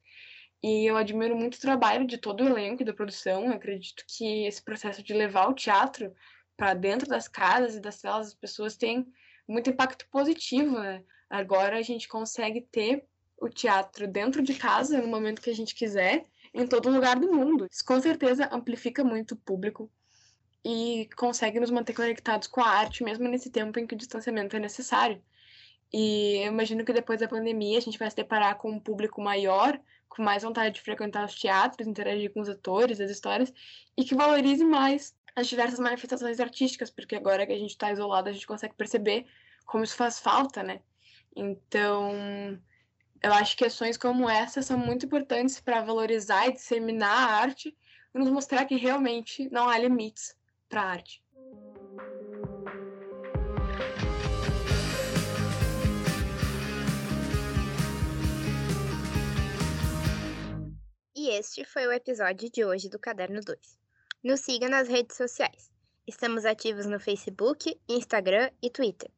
E 0.63 0.89
eu 0.89 0.97
admiro 0.97 1.35
muito 1.35 1.55
o 1.55 1.59
trabalho 1.59 2.07
de 2.07 2.17
todo 2.17 2.41
o 2.41 2.47
elenco 2.47 2.81
e 2.81 2.85
da 2.85 2.93
produção. 2.93 3.45
Eu 3.45 3.53
acredito 3.53 4.03
que 4.07 4.45
esse 4.45 4.61
processo 4.61 5.03
de 5.03 5.13
levar 5.13 5.47
o 5.49 5.53
teatro 5.53 6.13
para 6.57 6.73
dentro 6.73 7.07
das 7.07 7.27
casas 7.27 7.75
e 7.75 7.81
das 7.81 7.95
celas 7.95 8.27
das 8.27 8.35
pessoas 8.35 8.77
tem 8.77 9.05
muito 9.47 9.69
impacto 9.69 10.07
positivo, 10.09 10.79
né? 10.79 11.03
Agora 11.29 11.77
a 11.77 11.81
gente 11.81 12.07
consegue 12.07 12.61
ter 12.61 13.05
o 13.37 13.49
teatro 13.49 14.07
dentro 14.07 14.41
de 14.41 14.53
casa, 14.53 15.01
no 15.01 15.07
momento 15.07 15.41
que 15.41 15.49
a 15.49 15.55
gente 15.55 15.75
quiser, 15.75 16.25
em 16.53 16.67
todo 16.67 16.89
lugar 16.89 17.19
do 17.19 17.31
mundo. 17.31 17.67
Isso 17.71 17.83
com 17.85 17.99
certeza 17.99 18.49
amplifica 18.51 19.03
muito 19.03 19.33
o 19.33 19.37
público 19.37 19.91
e 20.63 21.09
consegue 21.15 21.59
nos 21.59 21.71
manter 21.71 21.93
conectados 21.93 22.47
com 22.47 22.61
a 22.61 22.67
arte, 22.67 23.03
mesmo 23.03 23.27
nesse 23.27 23.49
tempo 23.49 23.79
em 23.79 23.87
que 23.87 23.95
o 23.95 23.97
distanciamento 23.97 24.55
é 24.55 24.59
necessário. 24.59 25.21
E 25.91 26.37
eu 26.43 26.51
imagino 26.51 26.85
que 26.85 26.93
depois 26.93 27.19
da 27.19 27.27
pandemia 27.27 27.77
a 27.77 27.81
gente 27.81 27.97
vai 27.97 28.09
se 28.09 28.15
deparar 28.15 28.57
com 28.57 28.69
um 28.71 28.79
público 28.79 29.21
maior, 29.21 29.79
com 30.07 30.21
mais 30.21 30.43
vontade 30.43 30.75
de 30.75 30.81
frequentar 30.81 31.25
os 31.25 31.35
teatros, 31.35 31.87
interagir 31.87 32.31
com 32.31 32.41
os 32.41 32.49
atores, 32.49 32.99
as 32.99 33.09
histórias, 33.09 33.51
e 33.97 34.03
que 34.03 34.15
valorize 34.15 34.63
mais 34.63 35.15
as 35.35 35.47
diversas 35.47 35.79
manifestações 35.79 36.39
artísticas, 36.39 36.89
porque 36.89 37.15
agora 37.15 37.45
que 37.45 37.53
a 37.53 37.57
gente 37.57 37.71
está 37.71 37.91
isolado, 37.91 38.29
a 38.29 38.31
gente 38.31 38.45
consegue 38.45 38.75
perceber 38.75 39.25
como 39.65 39.83
isso 39.83 39.95
faz 39.95 40.19
falta, 40.19 40.61
né? 40.61 40.81
Então, 41.35 42.59
eu 43.21 43.33
acho 43.33 43.57
que 43.57 43.65
ações 43.65 43.97
como 43.97 44.29
essa 44.29 44.61
são 44.61 44.77
muito 44.77 45.05
importantes 45.05 45.59
para 45.59 45.81
valorizar 45.81 46.47
e 46.47 46.53
disseminar 46.53 47.11
a 47.11 47.41
arte 47.41 47.75
e 48.13 48.17
nos 48.17 48.29
mostrar 48.29 48.65
que 48.65 48.75
realmente 48.75 49.49
não 49.51 49.67
há 49.67 49.77
limites 49.77 50.35
para 50.69 50.81
a 50.81 50.89
arte. 50.91 51.21
E 61.15 61.29
este 61.31 61.65
foi 61.65 61.85
o 61.85 61.91
episódio 61.91 62.49
de 62.49 62.63
hoje 62.63 62.89
do 62.89 62.97
Caderno 62.97 63.41
2. 63.41 63.77
Nos 64.23 64.39
siga 64.39 64.69
nas 64.69 64.87
redes 64.87 65.17
sociais. 65.17 65.69
Estamos 66.07 66.45
ativos 66.45 66.85
no 66.85 66.99
Facebook, 66.99 67.77
Instagram 67.87 68.49
e 68.61 68.69
Twitter. 68.69 69.11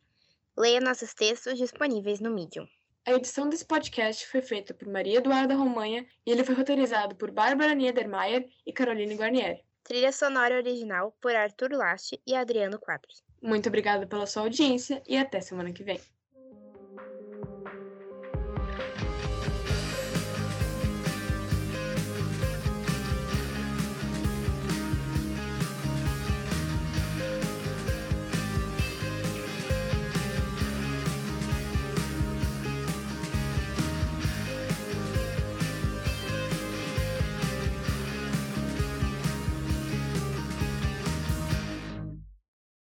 Leia 0.58 0.82
nossos 0.82 1.14
textos 1.14 1.58
disponíveis 1.58 2.20
no 2.20 2.32
Medium. 2.32 2.68
A 3.04 3.14
edição 3.14 3.50
desse 3.50 3.66
podcast 3.66 4.28
foi 4.28 4.44
feita 4.44 4.76
por 4.76 4.88
Maria 4.88 5.18
Eduarda 5.18 5.56
Romanha 5.56 6.06
e 6.24 6.32
ele 6.32 6.44
foi 6.44 6.54
roteirizado 6.54 7.16
por 7.16 7.32
Bárbara 7.32 7.74
Niedermayer 7.74 8.48
e 8.64 8.72
Caroline 8.72 9.16
Guarnieri. 9.16 9.66
Trilha 9.84 10.12
sonora 10.12 10.56
original 10.56 11.12
por 11.20 11.36
Arthur 11.36 11.72
Laste 11.72 12.22
e 12.28 12.36
Adriano 12.36 12.78
Quadros. 12.78 13.24
Muito 13.42 13.68
obrigada 13.70 14.06
pela 14.06 14.28
sua 14.28 14.44
audiência 14.44 15.02
e 15.08 15.18
até 15.18 15.42
semana 15.42 15.74
que 15.74 15.84
vem. 15.84 16.00